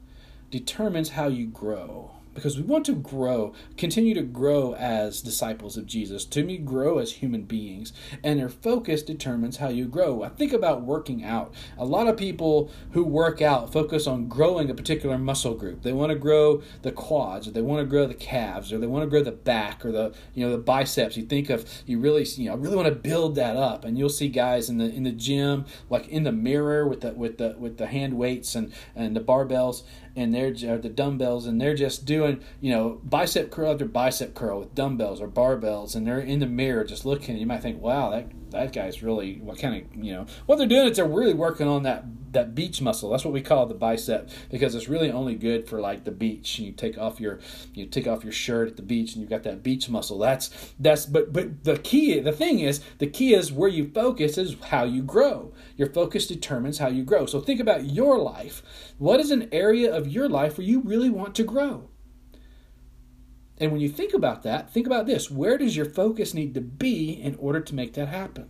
determines 0.52 1.08
how 1.10 1.26
you 1.26 1.46
grow 1.46 2.12
because 2.34 2.56
we 2.56 2.62
want 2.62 2.86
to 2.86 2.94
grow, 2.94 3.52
continue 3.76 4.14
to 4.14 4.22
grow 4.22 4.74
as 4.74 5.20
disciples 5.20 5.76
of 5.76 5.86
Jesus, 5.86 6.24
to 6.26 6.42
me, 6.42 6.56
grow 6.58 6.98
as 6.98 7.14
human 7.14 7.42
beings. 7.42 7.92
And 8.22 8.38
their 8.38 8.48
focus 8.48 9.02
determines 9.02 9.58
how 9.58 9.68
you 9.68 9.86
grow. 9.86 10.22
I 10.22 10.30
think 10.30 10.52
about 10.52 10.82
working 10.82 11.24
out. 11.24 11.52
A 11.76 11.84
lot 11.84 12.06
of 12.06 12.16
people 12.16 12.70
who 12.92 13.04
work 13.04 13.42
out 13.42 13.72
focus 13.72 14.06
on 14.06 14.28
growing 14.28 14.70
a 14.70 14.74
particular 14.74 15.18
muscle 15.18 15.54
group. 15.54 15.82
They 15.82 15.92
want 15.92 16.10
to 16.10 16.18
grow 16.18 16.62
the 16.82 16.92
quads, 16.92 17.48
or 17.48 17.50
they 17.50 17.62
want 17.62 17.80
to 17.80 17.86
grow 17.86 18.06
the 18.06 18.14
calves, 18.14 18.72
or 18.72 18.78
they 18.78 18.86
want 18.86 19.04
to 19.04 19.10
grow 19.10 19.22
the 19.22 19.32
back, 19.32 19.84
or 19.84 19.92
the 19.92 20.14
you 20.34 20.44
know 20.44 20.52
the 20.52 20.58
biceps. 20.58 21.16
You 21.16 21.24
think 21.24 21.50
of 21.50 21.68
you 21.86 21.98
really 21.98 22.24
you 22.24 22.48
know 22.48 22.56
really 22.56 22.76
want 22.76 22.88
to 22.88 22.94
build 22.94 23.34
that 23.36 23.56
up, 23.56 23.84
and 23.84 23.98
you'll 23.98 24.08
see 24.08 24.28
guys 24.28 24.68
in 24.70 24.78
the 24.78 24.86
in 24.86 25.04
the 25.04 25.12
gym 25.12 25.66
like 25.90 26.08
in 26.08 26.22
the 26.22 26.32
mirror 26.32 26.86
with 26.86 27.02
the 27.02 27.12
with 27.12 27.38
the 27.38 27.54
with 27.58 27.78
the 27.78 27.86
hand 27.86 28.14
weights 28.14 28.54
and 28.54 28.72
and 28.94 29.14
the 29.14 29.20
barbells 29.20 29.82
and 30.16 30.34
they're 30.34 30.52
the 30.78 30.88
dumbbells 30.88 31.46
and 31.46 31.60
they're 31.60 31.74
just 31.74 32.04
doing 32.04 32.42
you 32.60 32.70
know 32.70 33.00
bicep 33.04 33.50
curl 33.50 33.72
after 33.72 33.84
bicep 33.84 34.34
curl 34.34 34.60
with 34.60 34.74
dumbbells 34.74 35.20
or 35.20 35.28
barbells 35.28 35.94
and 35.94 36.06
they're 36.06 36.18
in 36.18 36.40
the 36.40 36.46
mirror 36.46 36.84
just 36.84 37.06
looking 37.06 37.36
you 37.36 37.46
might 37.46 37.62
think 37.62 37.80
wow 37.80 38.10
that 38.10 38.26
that 38.52 38.72
guy's 38.72 39.02
really 39.02 39.38
what 39.40 39.58
kind 39.58 39.82
of 39.82 40.04
you 40.04 40.12
know 40.12 40.26
what 40.46 40.56
they're 40.56 40.66
doing 40.66 40.88
is 40.88 40.96
they're 40.96 41.06
really 41.06 41.34
working 41.34 41.68
on 41.68 41.82
that 41.82 42.04
that 42.32 42.54
beach 42.54 42.80
muscle. 42.80 43.10
That's 43.10 43.24
what 43.24 43.34
we 43.34 43.40
call 43.40 43.66
the 43.66 43.74
bicep 43.74 44.30
because 44.50 44.74
it's 44.74 44.88
really 44.88 45.10
only 45.10 45.34
good 45.34 45.68
for 45.68 45.80
like 45.80 46.04
the 46.04 46.10
beach. 46.10 46.58
You 46.58 46.72
take 46.72 46.98
off 46.98 47.20
your 47.20 47.40
you 47.74 47.86
take 47.86 48.06
off 48.06 48.24
your 48.24 48.32
shirt 48.32 48.68
at 48.68 48.76
the 48.76 48.82
beach 48.82 49.12
and 49.12 49.20
you've 49.20 49.30
got 49.30 49.42
that 49.44 49.62
beach 49.62 49.88
muscle. 49.88 50.18
That's 50.18 50.72
that's 50.78 51.06
but 51.06 51.32
but 51.32 51.64
the 51.64 51.78
key 51.78 52.18
the 52.20 52.32
thing 52.32 52.60
is 52.60 52.80
the 52.98 53.06
key 53.06 53.34
is 53.34 53.52
where 53.52 53.68
you 53.68 53.90
focus 53.92 54.38
is 54.38 54.56
how 54.68 54.84
you 54.84 55.02
grow. 55.02 55.52
Your 55.76 55.88
focus 55.92 56.26
determines 56.26 56.78
how 56.78 56.88
you 56.88 57.04
grow. 57.04 57.26
So 57.26 57.40
think 57.40 57.60
about 57.60 57.86
your 57.86 58.18
life. 58.18 58.62
What 58.98 59.20
is 59.20 59.30
an 59.30 59.48
area 59.52 59.94
of 59.94 60.08
your 60.08 60.28
life 60.28 60.58
where 60.58 60.66
you 60.66 60.80
really 60.80 61.10
want 61.10 61.34
to 61.36 61.44
grow 61.44 61.88
and 63.58 63.70
when 63.70 63.80
you 63.80 63.88
think 63.88 64.14
about 64.14 64.42
that, 64.42 64.72
think 64.72 64.86
about 64.86 65.06
this 65.06 65.30
where 65.30 65.58
does 65.58 65.76
your 65.76 65.86
focus 65.86 66.34
need 66.34 66.54
to 66.54 66.60
be 66.60 67.12
in 67.12 67.36
order 67.36 67.60
to 67.60 67.74
make 67.74 67.94
that 67.94 68.08
happen? 68.08 68.48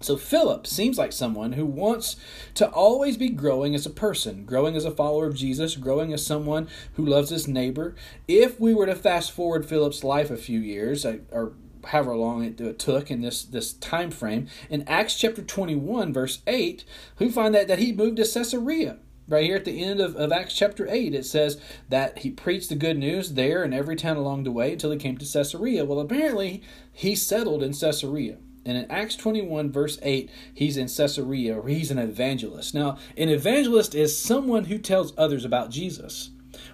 So, 0.00 0.16
Philip 0.16 0.66
seems 0.66 0.98
like 0.98 1.12
someone 1.12 1.52
who 1.52 1.64
wants 1.64 2.16
to 2.54 2.68
always 2.68 3.16
be 3.16 3.28
growing 3.28 3.74
as 3.74 3.86
a 3.86 3.90
person, 3.90 4.44
growing 4.44 4.74
as 4.74 4.84
a 4.84 4.90
follower 4.90 5.26
of 5.26 5.36
Jesus, 5.36 5.76
growing 5.76 6.12
as 6.12 6.26
someone 6.26 6.68
who 6.94 7.06
loves 7.06 7.30
his 7.30 7.46
neighbor. 7.46 7.94
If 8.26 8.58
we 8.58 8.74
were 8.74 8.86
to 8.86 8.96
fast 8.96 9.30
forward 9.30 9.64
Philip's 9.64 10.02
life 10.02 10.30
a 10.30 10.36
few 10.36 10.58
years, 10.58 11.06
uh, 11.06 11.18
or 11.30 11.52
however 11.84 12.16
long 12.16 12.42
it 12.44 12.78
took 12.78 13.10
in 13.10 13.20
this, 13.20 13.44
this 13.44 13.72
time 13.74 14.10
frame, 14.10 14.48
in 14.68 14.82
Acts 14.88 15.16
chapter 15.16 15.42
21, 15.42 16.12
verse 16.12 16.40
8, 16.48 16.84
we 17.18 17.28
find 17.28 17.54
that, 17.54 17.68
that 17.68 17.78
he 17.78 17.92
moved 17.92 18.16
to 18.16 18.24
Caesarea 18.24 18.98
right 19.32 19.44
here 19.44 19.56
at 19.56 19.64
the 19.64 19.82
end 19.82 20.00
of, 20.00 20.14
of 20.16 20.30
Acts 20.30 20.54
chapter 20.54 20.86
8, 20.88 21.14
it 21.14 21.24
says 21.24 21.60
that 21.88 22.18
he 22.18 22.30
preached 22.30 22.68
the 22.68 22.74
good 22.74 22.98
news 22.98 23.32
there 23.32 23.64
in 23.64 23.72
every 23.72 23.96
town 23.96 24.16
along 24.16 24.44
the 24.44 24.52
way 24.52 24.72
until 24.72 24.90
he 24.90 24.98
came 24.98 25.16
to 25.16 25.26
Caesarea. 25.26 25.84
Well, 25.84 26.00
apparently, 26.00 26.62
he 26.92 27.14
settled 27.14 27.62
in 27.62 27.72
Caesarea. 27.72 28.36
And 28.64 28.76
in 28.76 28.90
Acts 28.90 29.16
21, 29.16 29.72
verse 29.72 29.98
8, 30.02 30.30
he's 30.54 30.76
in 30.76 30.86
Caesarea, 30.86 31.58
or 31.58 31.68
he's 31.68 31.90
an 31.90 31.98
evangelist. 31.98 32.74
Now, 32.74 32.98
an 33.16 33.28
evangelist 33.28 33.94
is 33.94 34.16
someone 34.16 34.66
who 34.66 34.78
tells 34.78 35.14
others 35.16 35.44
about 35.44 35.70
Jesus. 35.70 36.30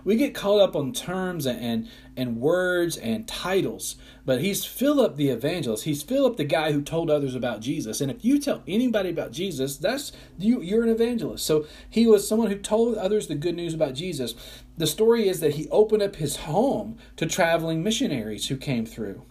We 0.09 0.17
get 0.17 0.35
caught 0.35 0.59
up 0.59 0.75
on 0.75 0.95
terms 0.95 1.45
and, 1.45 1.61
and, 1.61 1.89
and 2.17 2.41
words 2.41 2.97
and 2.97 3.29
titles, 3.29 3.97
but 4.25 4.41
he's 4.41 4.65
Philip 4.65 5.17
the 5.17 5.29
evangelist. 5.29 5.85
He's 5.85 6.03
Philip 6.03 6.39
the 6.39 6.45
guy 6.45 6.73
who 6.73 6.81
told 6.81 7.11
others 7.11 7.35
about 7.35 7.61
Jesus. 7.61 8.01
And 8.01 8.11
if 8.11 8.25
you 8.25 8.41
tell 8.41 8.63
anybody 8.67 9.11
about 9.11 9.33
Jesus, 9.33 9.77
that's 9.77 10.13
you 10.39 10.63
you're 10.63 10.83
an 10.83 10.89
evangelist. 10.89 11.45
So 11.45 11.67
he 11.91 12.07
was 12.07 12.27
someone 12.27 12.49
who 12.51 12.57
told 12.57 12.97
others 12.97 13.27
the 13.27 13.35
good 13.35 13.55
news 13.55 13.75
about 13.75 13.93
Jesus. 13.93 14.35
The 14.79 14.87
story 14.87 15.29
is 15.29 15.41
that 15.41 15.57
he 15.57 15.69
opened 15.69 16.03
up 16.03 16.17
his 16.17 16.37
home 16.37 16.97
to 17.17 17.27
traveling 17.27 17.83
missionaries 17.83 18.49
who 18.49 18.57
came 18.57 18.87
through. 18.87 19.27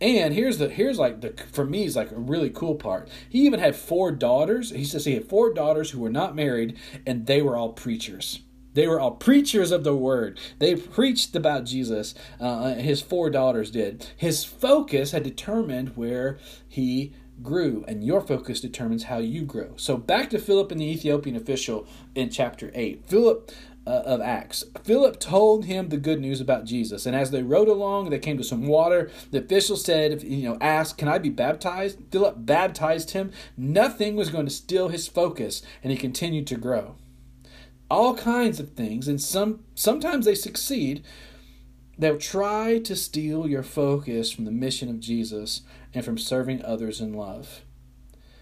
And 0.00 0.32
here's 0.32 0.58
the 0.58 0.68
here's 0.68 0.96
like 0.96 1.22
the 1.22 1.34
for 1.50 1.64
me 1.64 1.86
is 1.86 1.96
like 1.96 2.12
a 2.12 2.20
really 2.20 2.50
cool 2.50 2.76
part. 2.76 3.08
He 3.28 3.40
even 3.40 3.58
had 3.58 3.74
four 3.74 4.12
daughters. 4.12 4.70
He 4.70 4.84
says 4.84 5.06
he 5.06 5.14
had 5.14 5.28
four 5.28 5.52
daughters 5.52 5.90
who 5.90 5.98
were 5.98 6.08
not 6.08 6.36
married, 6.36 6.78
and 7.04 7.26
they 7.26 7.42
were 7.42 7.56
all 7.56 7.72
preachers. 7.72 8.42
They 8.74 8.86
were 8.86 9.00
all 9.00 9.12
preachers 9.12 9.70
of 9.70 9.84
the 9.84 9.96
word. 9.96 10.38
They 10.58 10.74
preached 10.76 11.34
about 11.34 11.64
Jesus. 11.64 12.14
Uh, 12.40 12.74
his 12.74 13.00
four 13.00 13.30
daughters 13.30 13.70
did. 13.70 14.08
His 14.16 14.44
focus 14.44 15.12
had 15.12 15.22
determined 15.22 15.96
where 15.96 16.38
he 16.68 17.12
grew, 17.42 17.84
and 17.88 18.04
your 18.04 18.20
focus 18.20 18.60
determines 18.60 19.04
how 19.04 19.18
you 19.18 19.42
grow. 19.42 19.74
So 19.76 19.96
back 19.96 20.30
to 20.30 20.38
Philip 20.38 20.70
and 20.70 20.80
the 20.80 20.90
Ethiopian 20.90 21.36
official 21.36 21.86
in 22.14 22.30
chapter 22.30 22.70
8. 22.74 23.04
Philip 23.06 23.50
uh, 23.86 24.02
of 24.06 24.20
Acts. 24.20 24.64
Philip 24.82 25.20
told 25.20 25.66
him 25.66 25.88
the 25.88 25.96
good 25.96 26.20
news 26.20 26.40
about 26.40 26.64
Jesus, 26.64 27.06
and 27.06 27.14
as 27.14 27.30
they 27.30 27.42
rode 27.42 27.68
along, 27.68 28.10
they 28.10 28.18
came 28.18 28.38
to 28.38 28.44
some 28.44 28.66
water. 28.66 29.10
The 29.30 29.38
official 29.38 29.76
said, 29.76 30.22
"You 30.22 30.48
know, 30.48 30.58
asked, 30.60 30.96
can 30.96 31.08
I 31.08 31.18
be 31.18 31.28
baptized?" 31.28 31.98
Philip 32.10 32.46
baptized 32.46 33.10
him. 33.10 33.30
Nothing 33.56 34.16
was 34.16 34.30
going 34.30 34.46
to 34.46 34.50
steal 34.50 34.88
his 34.88 35.06
focus, 35.06 35.62
and 35.82 35.92
he 35.92 35.98
continued 35.98 36.46
to 36.46 36.56
grow. 36.56 36.96
All 37.90 38.16
kinds 38.16 38.60
of 38.60 38.72
things, 38.72 39.08
and 39.08 39.20
some 39.20 39.64
sometimes 39.74 40.24
they 40.24 40.34
succeed. 40.34 41.04
They'll 41.96 42.18
try 42.18 42.80
to 42.80 42.96
steal 42.96 43.46
your 43.46 43.62
focus 43.62 44.32
from 44.32 44.46
the 44.46 44.50
mission 44.50 44.88
of 44.88 44.98
Jesus 44.98 45.62
and 45.92 46.04
from 46.04 46.18
serving 46.18 46.64
others 46.64 47.00
in 47.00 47.14
love. 47.14 47.60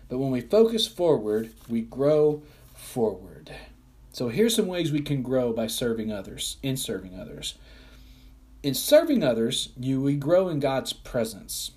But 0.09 0.19
when 0.19 0.31
we 0.31 0.41
focus 0.41 0.87
forward, 0.87 1.51
we 1.69 1.83
grow 1.83 2.43
forward. 2.75 3.51
So 4.13 4.29
here's 4.29 4.55
some 4.57 4.67
ways 4.67 4.93
we 4.93 5.01
can 5.01 5.23
grow 5.23 5.53
by 5.53 5.67
serving 5.67 6.13
others, 6.13 6.59
in 6.63 6.77
serving 6.77 7.19
others. 7.19 7.55
In 8.63 8.75
serving 8.75 9.25
others, 9.25 9.71
you 9.79 10.01
we 10.01 10.15
grow 10.15 10.49
in 10.49 10.61
God's 10.61 10.93
presence. 10.93 11.73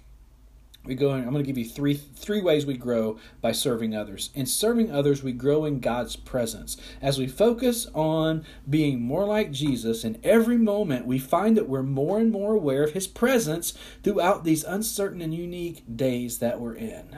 We 0.86 0.96
go 0.96 1.14
in, 1.14 1.24
I'm 1.24 1.32
going 1.32 1.44
to 1.44 1.48
give 1.48 1.58
you 1.58 1.66
three 1.66 1.96
three 1.96 2.42
ways 2.42 2.66
we 2.66 2.78
grow 2.78 3.18
by 3.42 3.52
serving 3.52 3.96
others. 3.96 4.30
In 4.34 4.46
serving 4.46 4.92
others, 4.92 5.24
we 5.24 5.32
grow 5.32 5.66
in 5.66 5.80
God's 5.80 6.16
presence. 6.16 6.78
As 7.02 7.18
we 7.18 7.28
focus 7.28 7.88
on 7.94 8.46
being 8.70 9.02
more 9.02 9.26
like 9.26 9.52
Jesus 9.52 10.04
in 10.04 10.20
every 10.24 10.58
moment, 10.58 11.06
we 11.06 11.20
find 11.20 11.58
that 11.58 11.68
we're 11.68 11.84
more 11.84 12.20
and 12.20 12.32
more 12.32 12.54
aware 12.54 12.84
of 12.84 12.94
his 12.94 13.08
presence 13.08 13.74
throughout 14.04 14.44
these 14.44 14.64
uncertain 14.64 15.22
and 15.22 15.34
unique 15.34 15.84
days 15.96 16.40
that 16.40 16.60
we're 16.60 16.76
in 16.76 17.18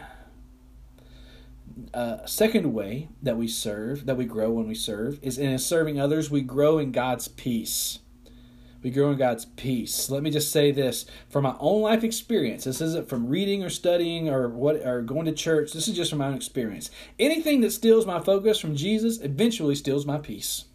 uh, 1.93 2.25
second 2.25 2.73
way 2.73 3.09
that 3.21 3.37
we 3.37 3.47
serve, 3.47 4.05
that 4.05 4.17
we 4.17 4.25
grow 4.25 4.51
when 4.51 4.67
we 4.67 4.75
serve, 4.75 5.19
is 5.21 5.37
in 5.37 5.57
serving 5.59 5.99
others, 5.99 6.29
we 6.29 6.41
grow 6.41 6.77
in 6.77 6.91
God's 6.91 7.27
peace. 7.27 7.99
We 8.83 8.91
grow 8.91 9.11
in 9.11 9.17
God's 9.17 9.45
peace. 9.45 10.09
Let 10.09 10.23
me 10.23 10.29
just 10.29 10.51
say 10.51 10.71
this 10.71 11.05
from 11.29 11.43
my 11.43 11.55
own 11.59 11.81
life 11.81 12.03
experience. 12.03 12.63
This 12.63 12.81
isn't 12.81 13.09
from 13.09 13.27
reading 13.27 13.63
or 13.63 13.69
studying 13.69 14.29
or 14.29 14.49
what 14.49 14.75
or 14.85 15.01
going 15.01 15.25
to 15.25 15.31
church. 15.31 15.73
This 15.73 15.87
is 15.87 15.95
just 15.95 16.11
from 16.11 16.19
my 16.19 16.27
own 16.27 16.35
experience. 16.35 16.91
Anything 17.19 17.61
that 17.61 17.71
steals 17.71 18.05
my 18.05 18.19
focus 18.19 18.59
from 18.59 18.75
Jesus 18.75 19.19
eventually 19.19 19.75
steals 19.75 20.05
my 20.05 20.17
peace. 20.17 20.65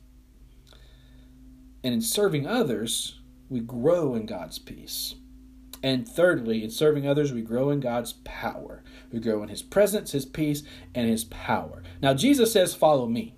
And 1.84 1.94
in 1.94 2.00
serving 2.00 2.46
others, 2.46 3.20
we 3.48 3.60
grow 3.60 4.14
in 4.14 4.26
God's 4.26 4.58
peace. 4.58 5.14
And 5.82 6.06
thirdly, 6.06 6.62
in 6.62 6.70
serving 6.70 7.08
others, 7.08 7.32
we 7.32 7.42
grow 7.42 7.70
in 7.70 7.80
God's 7.80 8.14
power. 8.24 8.84
We 9.10 9.18
grow 9.18 9.42
in 9.42 9.48
His 9.48 9.62
presence, 9.62 10.12
His 10.12 10.24
peace, 10.24 10.62
and 10.94 11.08
His 11.08 11.24
power. 11.24 11.82
Now, 12.00 12.14
Jesus 12.14 12.52
says, 12.52 12.74
Follow 12.74 13.06
me. 13.06 13.34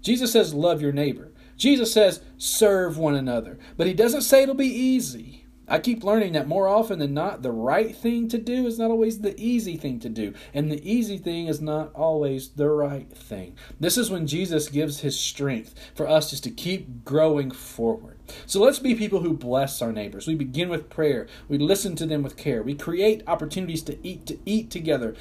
Jesus 0.00 0.32
says, 0.32 0.54
Love 0.54 0.80
your 0.80 0.92
neighbor. 0.92 1.32
Jesus 1.56 1.92
says, 1.92 2.20
Serve 2.36 2.98
one 2.98 3.14
another. 3.14 3.58
But 3.76 3.86
He 3.86 3.94
doesn't 3.94 4.22
say 4.22 4.42
it'll 4.42 4.54
be 4.54 4.66
easy. 4.66 5.46
I 5.68 5.80
keep 5.80 6.04
learning 6.04 6.34
that 6.34 6.46
more 6.46 6.68
often 6.68 7.00
than 7.00 7.12
not, 7.12 7.42
the 7.42 7.50
right 7.50 7.94
thing 7.94 8.28
to 8.28 8.38
do 8.38 8.66
is 8.66 8.78
not 8.78 8.90
always 8.90 9.20
the 9.20 9.38
easy 9.40 9.76
thing 9.76 9.98
to 10.00 10.08
do. 10.08 10.32
And 10.54 10.70
the 10.70 10.88
easy 10.88 11.18
thing 11.18 11.48
is 11.48 11.60
not 11.60 11.92
always 11.92 12.50
the 12.50 12.68
right 12.68 13.10
thing. 13.10 13.56
This 13.80 13.98
is 13.98 14.08
when 14.08 14.28
Jesus 14.28 14.68
gives 14.68 15.00
his 15.00 15.18
strength 15.18 15.74
for 15.94 16.08
us 16.08 16.30
just 16.30 16.44
to 16.44 16.50
keep 16.50 17.04
growing 17.04 17.50
forward. 17.50 18.18
So 18.46 18.60
let's 18.60 18.78
be 18.78 18.94
people 18.94 19.20
who 19.20 19.32
bless 19.32 19.82
our 19.82 19.92
neighbors. 19.92 20.28
We 20.28 20.36
begin 20.36 20.68
with 20.68 20.90
prayer. 20.90 21.26
We 21.48 21.58
listen 21.58 21.96
to 21.96 22.06
them 22.06 22.22
with 22.22 22.36
care. 22.36 22.62
We 22.62 22.74
create 22.74 23.22
opportunities 23.26 23.82
to 23.84 24.06
eat 24.06 24.26
to 24.26 24.38
eat 24.46 24.70
together. 24.70 25.14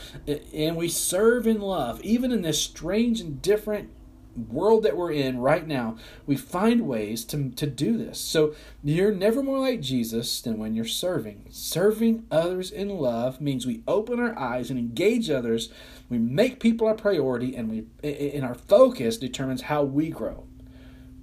And 0.53 0.75
we 0.75 0.89
serve 0.89 1.47
in 1.47 1.59
love, 1.59 2.01
even 2.01 2.31
in 2.31 2.41
this 2.43 2.61
strange 2.61 3.19
and 3.19 3.41
different 3.41 3.89
world 4.35 4.83
that 4.83 4.97
we're 4.97 5.11
in 5.11 5.39
right 5.39 5.65
now, 5.67 5.97
we 6.25 6.35
find 6.35 6.87
ways 6.87 7.23
to, 7.25 7.51
to 7.51 7.67
do 7.67 7.97
this. 7.97 8.19
So 8.19 8.55
you're 8.83 9.13
never 9.13 9.41
more 9.41 9.59
like 9.59 9.81
Jesus 9.81 10.41
than 10.41 10.57
when 10.57 10.75
you're 10.75 10.85
serving. 10.85 11.47
Serving 11.51 12.25
others 12.29 12.71
in 12.71 12.89
love 12.89 13.39
means 13.39 13.65
we 13.65 13.83
open 13.87 14.19
our 14.19 14.37
eyes 14.37 14.69
and 14.69 14.77
engage 14.77 15.29
others. 15.29 15.69
We 16.09 16.17
make 16.17 16.59
people 16.59 16.87
our 16.87 16.93
priority, 16.93 17.55
and 17.55 17.69
we 17.69 17.85
and 18.03 18.43
our 18.43 18.55
focus 18.55 19.17
determines 19.17 19.63
how 19.63 19.83
we 19.83 20.09
grow. 20.09 20.45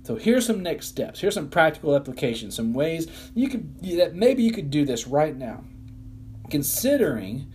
So 0.05 0.16
here's 0.16 0.46
some 0.46 0.62
next 0.62 0.88
steps. 0.88 1.20
Here's 1.20 1.35
some 1.35 1.48
practical 1.48 1.94
applications, 1.94 2.57
some 2.57 2.75
ways 2.75 3.07
you 3.35 3.48
could 3.48 3.81
that 3.98 4.14
maybe 4.14 4.42
you 4.42 4.53
could 4.53 4.70
do 4.70 4.85
this 4.85 5.07
right 5.07 5.37
now. 5.37 5.64
Considering 6.51 7.51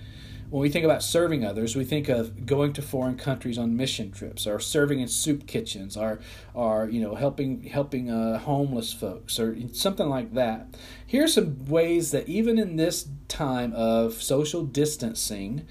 when 0.50 0.62
we 0.62 0.70
think 0.70 0.86
about 0.86 1.04
serving 1.04 1.44
others, 1.44 1.76
we 1.76 1.84
think 1.84 2.08
of 2.08 2.46
going 2.46 2.72
to 2.74 2.82
foreign 2.82 3.18
countries 3.18 3.58
on 3.58 3.76
mission 3.76 4.12
trips, 4.12 4.48
or 4.48 4.60
serving 4.60 5.02
in 5.02 5.08
soup 5.08 5.46
kitchens, 5.46 5.98
or, 5.98 6.20
or 6.54 6.88
you 6.90 7.02
know, 7.02 7.16
helping 7.16 7.64
helping 7.64 8.10
uh, 8.10 8.40
homeless 8.40 8.94
folks, 8.94 9.40
or 9.40 9.58
something 9.74 10.08
like 10.08 10.34
that. 10.36 10.68
Here 11.06 11.26
are 11.26 11.28
some 11.28 11.66
ways 11.66 12.12
that 12.12 12.30
even 12.30 12.58
in 12.58 12.78
this 12.78 13.10
time 13.28 13.74
of 13.74 14.22
social 14.22 14.64
distancing, 14.64 15.68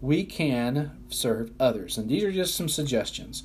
we 0.00 0.24
can 0.24 0.98
serve 1.08 1.50
others, 1.58 1.96
and 1.96 2.08
these 2.08 2.22
are 2.22 2.32
just 2.32 2.54
some 2.54 2.68
suggestions. 2.68 3.42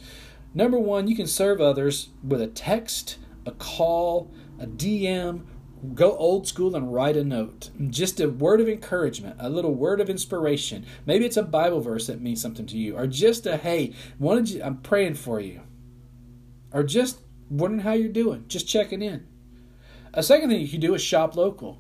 Number 0.54 0.78
one, 0.78 1.08
you 1.08 1.16
can 1.16 1.28
serve 1.28 1.62
others 1.62 2.10
with 2.24 2.42
a 2.42 2.48
text, 2.48 3.18
a 3.46 3.52
call, 3.52 4.32
a 4.60 4.68
DM, 4.68 5.46
go 5.94 6.16
old 6.18 6.48
school 6.48 6.76
and 6.76 6.94
write 6.94 7.18
a 7.18 7.24
note. 7.24 7.70
Just 7.90 8.20
a 8.20 8.30
word 8.30 8.62
of 8.62 8.70
encouragement, 8.70 9.36
a 9.40 9.50
little 9.50 9.74
word 9.74 10.00
of 10.00 10.10
inspiration. 10.10 10.86
Maybe 11.06 11.26
it's 11.26 11.38
a 11.38 11.44
Bible 11.44 11.82
verse 11.82 12.08
that 12.08 12.22
means 12.22 12.42
something 12.42 12.66
to 12.68 12.78
you, 12.78 12.98
or 12.98 13.08
just 13.08 13.46
a 13.46 13.58
hey, 13.58 13.94
wanted 14.20 14.50
you, 14.50 14.64
I'm 14.64 14.78
praying 14.78 15.16
for 15.16 15.40
you, 15.40 15.62
or 16.72 16.84
just 16.84 17.20
wondering 17.50 17.82
how 17.82 17.94
you're 17.94 18.10
doing, 18.10 18.46
just 18.48 18.68
checking 18.68 19.02
in. 19.02 19.28
A 20.14 20.24
second 20.24 20.50
thing 20.50 20.62
you 20.62 20.68
can 20.68 20.80
do 20.80 20.94
is 20.94 21.02
shop 21.02 21.36
local. 21.36 21.80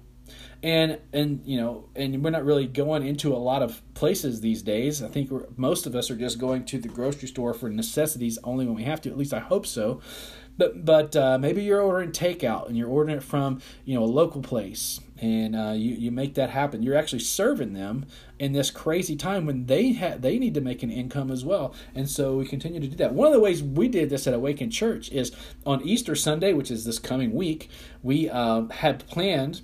And 0.61 0.99
and 1.11 1.41
you 1.45 1.59
know, 1.59 1.89
and 1.93 2.23
we're 2.23 2.29
not 2.29 2.45
really 2.45 2.67
going 2.67 3.05
into 3.05 3.33
a 3.33 3.37
lot 3.37 3.61
of 3.61 3.81
places 3.95 4.39
these 4.39 4.61
days. 4.61 5.03
I 5.03 5.09
think 5.09 5.29
most 5.57 5.85
of 5.85 5.93
us 5.93 6.09
are 6.09 6.15
just 6.15 6.39
going 6.39 6.63
to 6.65 6.79
the 6.79 6.87
grocery 6.87 7.27
store 7.27 7.53
for 7.53 7.69
necessities 7.69 8.39
only 8.45 8.65
when 8.65 8.75
we 8.75 8.83
have 8.83 9.01
to. 9.01 9.09
At 9.09 9.17
least 9.17 9.33
I 9.33 9.39
hope 9.39 9.67
so. 9.67 9.99
But 10.57 10.85
but 10.85 11.15
uh, 11.15 11.37
maybe 11.37 11.63
you're 11.63 11.81
ordering 11.81 12.11
takeout 12.11 12.67
and 12.67 12.77
you're 12.77 12.89
ordering 12.89 13.17
it 13.17 13.23
from 13.23 13.61
you 13.85 13.95
know 13.95 14.03
a 14.03 14.05
local 14.05 14.41
place, 14.41 14.99
and 15.19 15.55
uh, 15.55 15.71
you 15.71 15.95
you 15.95 16.11
make 16.11 16.35
that 16.35 16.51
happen. 16.51 16.83
You're 16.83 16.97
actually 16.97 17.19
serving 17.19 17.73
them 17.73 18.05
in 18.39 18.53
this 18.53 18.69
crazy 18.69 19.15
time 19.15 19.45
when 19.45 19.65
they 19.65 19.93
ha- 19.93 20.17
they 20.19 20.37
need 20.37 20.53
to 20.53 20.61
make 20.61 20.83
an 20.83 20.91
income 20.91 21.31
as 21.31 21.43
well. 21.43 21.73
And 21.95 22.09
so 22.09 22.35
we 22.35 22.45
continue 22.45 22.79
to 22.79 22.87
do 22.87 22.95
that. 22.97 23.13
One 23.13 23.27
of 23.27 23.33
the 23.33 23.39
ways 23.39 23.63
we 23.63 23.87
did 23.87 24.09
this 24.09 24.27
at 24.27 24.33
Awaken 24.33 24.69
Church 24.69 25.11
is 25.11 25.31
on 25.65 25.81
Easter 25.81 26.15
Sunday, 26.15 26.53
which 26.53 26.69
is 26.69 26.85
this 26.85 26.99
coming 26.99 27.33
week. 27.33 27.69
We 28.03 28.29
uh, 28.29 28.67
had 28.67 29.07
planned 29.07 29.61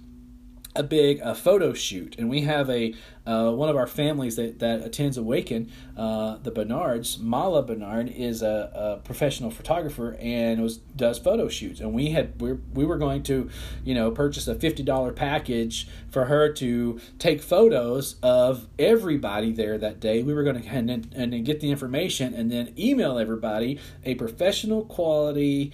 a 0.79 0.83
big 0.83 1.21
uh, 1.21 1.33
photo 1.33 1.73
shoot, 1.73 2.15
and 2.17 2.29
we 2.29 2.41
have 2.41 2.69
a 2.69 2.95
uh, 3.27 3.51
one 3.51 3.69
of 3.69 3.75
our 3.75 3.85
families 3.85 4.37
that, 4.37 4.57
that 4.59 4.83
attends 4.83 5.17
Awaken, 5.17 5.69
uh, 5.95 6.37
the 6.41 6.49
Bernards. 6.49 7.19
Mala 7.19 7.61
Bernard 7.61 8.09
is 8.09 8.41
a, 8.41 8.71
a, 8.73 9.05
professional 9.05 9.51
photographer 9.51 10.17
and 10.19 10.63
was 10.63 10.77
does 10.77 11.19
photo 11.19 11.49
shoots, 11.49 11.81
and 11.81 11.93
we 11.93 12.11
had 12.11 12.41
we 12.41 12.53
we 12.73 12.85
were 12.85 12.97
going 12.97 13.23
to, 13.23 13.49
you 13.83 13.93
know, 13.93 14.09
purchase 14.09 14.47
a 14.47 14.55
fifty 14.55 14.81
dollar 14.81 15.11
package 15.11 15.85
for 16.09 16.25
her 16.25 16.51
to 16.53 16.99
take 17.19 17.41
photos 17.41 18.15
of 18.23 18.65
everybody 18.79 19.51
there 19.51 19.77
that 19.77 19.99
day. 19.99 20.23
We 20.23 20.33
were 20.33 20.43
going 20.43 20.61
to 20.63 20.69
and 20.69 20.87
then, 20.87 21.11
and 21.13 21.33
then 21.33 21.43
get 21.43 21.59
the 21.59 21.69
information 21.71 22.33
and 22.33 22.49
then 22.49 22.73
email 22.79 23.19
everybody 23.19 23.79
a 24.05 24.15
professional 24.15 24.85
quality 24.85 25.73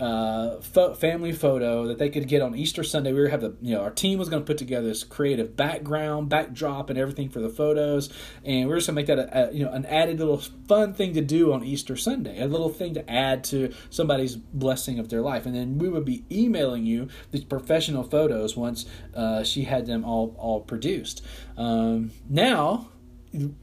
uh, 0.00 0.60
fo- 0.60 0.94
family 0.94 1.32
photo 1.32 1.86
that 1.86 1.98
they 1.98 2.10
could 2.10 2.26
get 2.26 2.42
on 2.42 2.54
Easter 2.54 2.82
Sunday. 2.82 3.12
We 3.12 3.20
were 3.20 3.28
have 3.28 3.40
the 3.40 3.56
you 3.62 3.74
know 3.74 3.82
our 3.82 3.90
team 3.90 4.18
was 4.18 4.28
going 4.28 4.42
to 4.42 4.46
put 4.46 4.58
together 4.58 4.88
this 4.88 5.04
creative 5.04 5.56
background, 5.56 6.28
backdrop, 6.28 6.90
and 6.90 6.98
everything 6.98 7.28
for 7.28 7.40
the 7.40 7.48
photos, 7.48 8.12
and 8.44 8.68
we 8.68 8.74
are 8.74 8.78
just 8.78 8.88
going 8.88 8.96
to 8.96 9.00
make 9.00 9.06
that 9.06 9.18
a, 9.18 9.50
a, 9.50 9.52
you 9.52 9.64
know 9.64 9.70
an 9.70 9.86
added 9.86 10.18
little 10.18 10.38
fun 10.68 10.94
thing 10.94 11.14
to 11.14 11.20
do 11.20 11.52
on 11.52 11.62
Easter 11.62 11.96
Sunday, 11.96 12.40
a 12.40 12.46
little 12.46 12.68
thing 12.68 12.94
to 12.94 13.08
add 13.10 13.44
to 13.44 13.72
somebody's 13.90 14.34
blessing 14.34 14.98
of 14.98 15.10
their 15.10 15.20
life, 15.20 15.46
and 15.46 15.54
then 15.54 15.78
we 15.78 15.88
would 15.88 16.04
be 16.04 16.24
emailing 16.30 16.84
you 16.84 17.08
these 17.30 17.44
professional 17.44 18.02
photos 18.02 18.56
once 18.56 18.86
uh, 19.14 19.44
she 19.44 19.62
had 19.62 19.86
them 19.86 20.04
all 20.04 20.34
all 20.38 20.60
produced. 20.60 21.22
Um, 21.56 22.10
now 22.28 22.88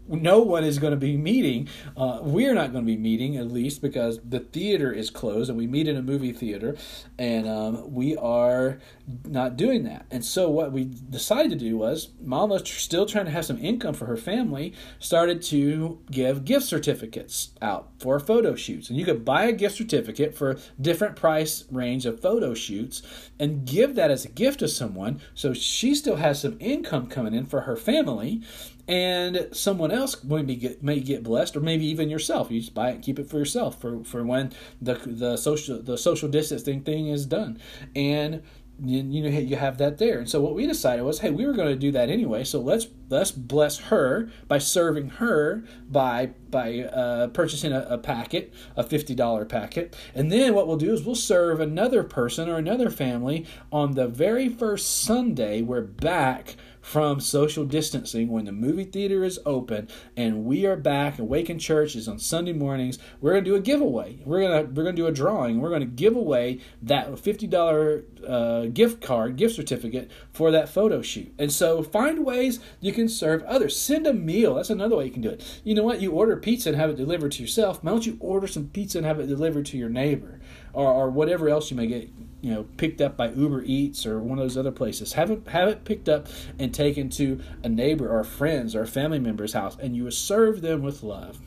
no 0.07 0.39
one 0.39 0.63
is 0.63 0.79
going 0.79 0.91
to 0.91 0.97
be 0.97 1.17
meeting. 1.17 1.67
Uh, 1.95 2.19
we're 2.21 2.53
not 2.53 2.71
going 2.71 2.85
to 2.85 2.91
be 2.91 2.97
meeting, 2.97 3.37
at 3.37 3.51
least, 3.51 3.81
because 3.81 4.19
the 4.23 4.39
theater 4.39 4.91
is 4.91 5.09
closed 5.09 5.49
and 5.49 5.57
we 5.57 5.67
meet 5.67 5.87
in 5.87 5.97
a 5.97 6.01
movie 6.01 6.33
theater, 6.33 6.75
and 7.17 7.47
um, 7.47 7.93
we 7.93 8.17
are 8.17 8.79
not 9.25 9.57
doing 9.57 9.83
that. 9.83 10.05
And 10.11 10.23
so, 10.23 10.49
what 10.49 10.71
we 10.71 10.85
decided 10.85 11.51
to 11.51 11.57
do 11.57 11.77
was, 11.77 12.09
Mama's 12.21 12.69
still 12.69 13.05
trying 13.05 13.25
to 13.25 13.31
have 13.31 13.45
some 13.45 13.57
income 13.59 13.93
for 13.93 14.05
her 14.05 14.17
family, 14.17 14.73
started 14.99 15.41
to 15.43 16.01
give 16.09 16.45
gift 16.45 16.65
certificates 16.65 17.51
out 17.61 17.89
for 17.99 18.19
photo 18.19 18.55
shoots. 18.55 18.89
And 18.89 18.97
you 18.97 19.05
could 19.05 19.23
buy 19.23 19.45
a 19.45 19.53
gift 19.53 19.77
certificate 19.77 20.35
for 20.35 20.57
different 20.79 21.15
price 21.15 21.65
range 21.71 22.05
of 22.05 22.19
photo 22.19 22.53
shoots 22.53 23.01
and 23.39 23.65
give 23.65 23.95
that 23.95 24.11
as 24.11 24.25
a 24.25 24.29
gift 24.29 24.59
to 24.59 24.67
someone 24.67 25.21
so 25.33 25.53
she 25.53 25.95
still 25.95 26.17
has 26.17 26.41
some 26.41 26.57
income 26.59 27.07
coming 27.07 27.33
in 27.33 27.45
for 27.45 27.61
her 27.61 27.75
family 27.75 28.41
and 28.87 29.49
someone 29.51 29.91
else 29.91 30.23
may 30.23 30.55
get 30.55 30.83
may 30.83 30.99
get 30.99 31.23
blessed, 31.23 31.55
or 31.55 31.61
maybe 31.61 31.85
even 31.85 32.09
yourself. 32.09 32.51
You 32.51 32.59
just 32.59 32.73
buy 32.73 32.91
it, 32.91 33.01
keep 33.01 33.19
it 33.19 33.29
for 33.29 33.37
yourself 33.37 33.79
for 33.79 34.03
for 34.03 34.23
when 34.23 34.51
the 34.81 34.95
the 34.95 35.37
social 35.37 35.81
the 35.81 35.97
social 35.97 36.29
distancing 36.29 36.81
thing 36.81 37.07
is 37.07 37.25
done, 37.25 37.59
and 37.95 38.41
you, 38.83 39.03
you 39.03 39.23
know 39.23 39.29
you 39.29 39.55
have 39.55 39.77
that 39.77 39.97
there. 39.97 40.19
And 40.19 40.29
so 40.29 40.41
what 40.41 40.55
we 40.55 40.65
decided 40.65 41.03
was, 41.03 41.19
hey, 41.19 41.29
we 41.29 41.45
were 41.45 41.53
going 41.53 41.69
to 41.69 41.75
do 41.75 41.91
that 41.91 42.09
anyway. 42.09 42.43
So 42.43 42.59
let's 42.59 42.87
let's 43.09 43.31
bless 43.31 43.77
her 43.77 44.29
by 44.47 44.57
serving 44.57 45.09
her 45.09 45.63
by 45.89 46.31
by 46.49 46.79
uh, 46.79 47.27
purchasing 47.27 47.73
a, 47.73 47.85
a 47.89 47.97
packet, 47.97 48.53
a 48.75 48.83
fifty 48.83 49.13
dollar 49.13 49.45
packet, 49.45 49.95
and 50.15 50.31
then 50.31 50.55
what 50.55 50.67
we'll 50.67 50.77
do 50.77 50.93
is 50.93 51.03
we'll 51.03 51.15
serve 51.15 51.59
another 51.59 52.03
person 52.03 52.49
or 52.49 52.57
another 52.57 52.89
family 52.89 53.45
on 53.71 53.91
the 53.91 54.07
very 54.07 54.49
first 54.49 55.03
Sunday 55.03 55.61
we're 55.61 55.81
back 55.81 56.55
from 56.81 57.19
social 57.19 57.65
distancing 57.65 58.29
when 58.29 58.45
the 58.45 58.51
movie 58.51 58.83
theater 58.83 59.23
is 59.23 59.39
open 59.45 59.87
and 60.17 60.43
we 60.45 60.65
are 60.65 60.75
back 60.75 61.19
awaken 61.19 61.59
church 61.59 61.95
is 61.95 62.07
on 62.07 62.19
sunday 62.19 62.53
mornings 62.53 62.97
we're 63.19 63.35
to 63.35 63.41
do 63.41 63.55
a 63.55 63.59
giveaway. 63.61 64.19
We're 64.25 64.41
to 64.41 64.69
we're 64.69 64.85
to 64.85 64.93
do 64.93 65.07
a 65.07 65.11
drawing. 65.11 65.61
We're 65.61 65.77
to 65.79 65.85
give 65.85 66.15
away 66.15 66.59
that 66.81 67.11
$50 67.11 68.03
uh, 68.27 68.65
gift 68.67 69.01
card 69.01 69.35
gift 69.37 69.55
certificate 69.55 70.11
for 70.31 70.51
that 70.51 70.69
photo 70.69 71.01
shoot. 71.01 71.33
And 71.37 71.51
so 71.51 71.83
find 71.83 72.25
ways 72.25 72.59
you 72.79 72.91
can 72.93 73.07
serve 73.07 73.43
others. 73.43 73.79
Send 73.79 74.07
a 74.07 74.13
meal. 74.13 74.55
That's 74.55 74.69
another 74.69 74.97
way 74.97 75.05
you 75.05 75.11
can 75.11 75.21
do 75.21 75.29
it. 75.29 75.61
You 75.63 75.75
know 75.75 75.83
what? 75.83 76.01
You 76.01 76.11
order 76.11 76.35
pizza 76.37 76.69
and 76.69 76.77
have 76.77 76.89
it 76.89 76.97
delivered 76.97 77.31
to 77.33 77.41
yourself. 77.41 77.83
Why 77.83 77.91
don't 77.91 78.05
you 78.05 78.17
order 78.19 78.47
some 78.47 78.67
pizza 78.67 78.97
and 78.97 79.07
have 79.07 79.19
it 79.19 79.27
delivered 79.27 79.65
to 79.67 79.77
your 79.77 79.89
neighbor 79.89 80.39
or, 80.73 80.91
or 80.91 81.09
whatever 81.09 81.49
else 81.49 81.71
you 81.71 81.77
may 81.77 81.87
get 81.87 82.09
you 82.41 82.53
know 82.53 82.63
picked 82.77 83.01
up 83.01 83.15
by 83.15 83.31
Uber 83.31 83.63
Eats 83.63 84.05
or 84.05 84.19
one 84.19 84.37
of 84.39 84.43
those 84.43 84.57
other 84.57 84.71
places. 84.71 85.13
Have 85.13 85.31
it 85.31 85.47
have 85.47 85.69
it 85.69 85.85
picked 85.85 86.09
up 86.09 86.27
and 86.59 86.73
taken 86.73 87.09
to 87.11 87.41
a 87.63 87.69
neighbor 87.69 88.09
or 88.09 88.23
friends 88.23 88.75
or 88.75 88.81
a 88.81 88.87
family 88.87 89.19
member's 89.19 89.53
house, 89.53 89.77
and 89.79 89.95
you 89.95 90.09
serve 90.11 90.61
them 90.61 90.81
with 90.81 91.03
love. 91.03 91.39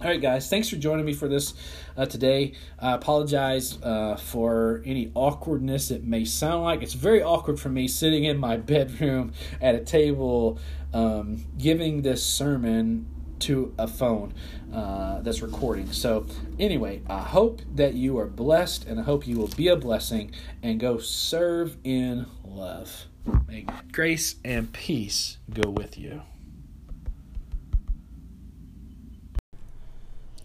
All 0.00 0.06
right, 0.06 0.22
guys, 0.22 0.48
thanks 0.48 0.68
for 0.68 0.76
joining 0.76 1.04
me 1.04 1.12
for 1.12 1.26
this 1.26 1.54
uh, 1.96 2.06
today. 2.06 2.52
I 2.78 2.92
apologize 2.92 3.82
uh, 3.82 4.14
for 4.14 4.80
any 4.84 5.10
awkwardness 5.14 5.90
it 5.90 6.04
may 6.04 6.24
sound 6.24 6.62
like. 6.62 6.82
It's 6.82 6.94
very 6.94 7.20
awkward 7.20 7.58
for 7.58 7.68
me 7.68 7.88
sitting 7.88 8.22
in 8.22 8.38
my 8.38 8.56
bedroom 8.58 9.32
at 9.60 9.74
a 9.74 9.80
table 9.80 10.60
um, 10.94 11.44
giving 11.58 12.02
this 12.02 12.22
sermon 12.22 13.06
to 13.40 13.74
a 13.78 13.86
phone 13.86 14.34
uh, 14.72 15.20
that's 15.20 15.42
recording. 15.42 15.92
So, 15.92 16.26
anyway, 16.58 17.02
I 17.08 17.20
hope 17.20 17.62
that 17.74 17.94
you 17.94 18.18
are 18.18 18.26
blessed 18.26 18.86
and 18.86 19.00
I 19.00 19.02
hope 19.02 19.26
you 19.26 19.36
will 19.36 19.48
be 19.48 19.68
a 19.68 19.76
blessing 19.76 20.32
and 20.62 20.78
go 20.78 20.98
serve 20.98 21.76
in 21.84 22.26
love. 22.44 23.06
May 23.46 23.66
grace 23.92 24.36
and 24.44 24.72
peace 24.72 25.38
go 25.52 25.70
with 25.70 25.98
you. 25.98 26.22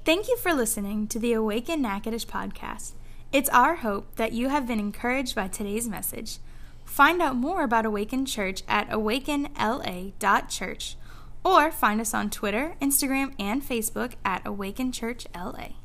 Thank 0.06 0.28
you 0.28 0.36
for 0.36 0.54
listening 0.54 1.08
to 1.08 1.20
the 1.20 1.32
Awaken 1.32 1.82
Natchitoches 1.82 2.26
podcast. 2.26 2.92
It's 3.32 3.50
our 3.50 3.76
hope 3.76 4.16
that 4.16 4.34
you 4.34 4.50
have 4.50 4.68
been 4.68 4.80
encouraged 4.80 5.34
by 5.34 5.48
today's 5.48 5.88
message. 5.88 6.40
Find 6.84 7.22
out 7.22 7.38
more 7.38 7.64
about 7.64 7.86
Awaken 7.86 8.26
Church 8.26 8.64
at 8.68 8.90
awakenla.church 8.90 10.98
or 11.44 11.72
find 11.72 12.00
us 12.02 12.14
on 12.14 12.30
Twitter, 12.30 12.76
Instagram, 12.82 13.34
and 13.40 13.62
Facebook 13.62 14.14
at 14.24 14.46
Awaken 14.46 14.92
Church 14.92 15.28
LA. 15.36 15.83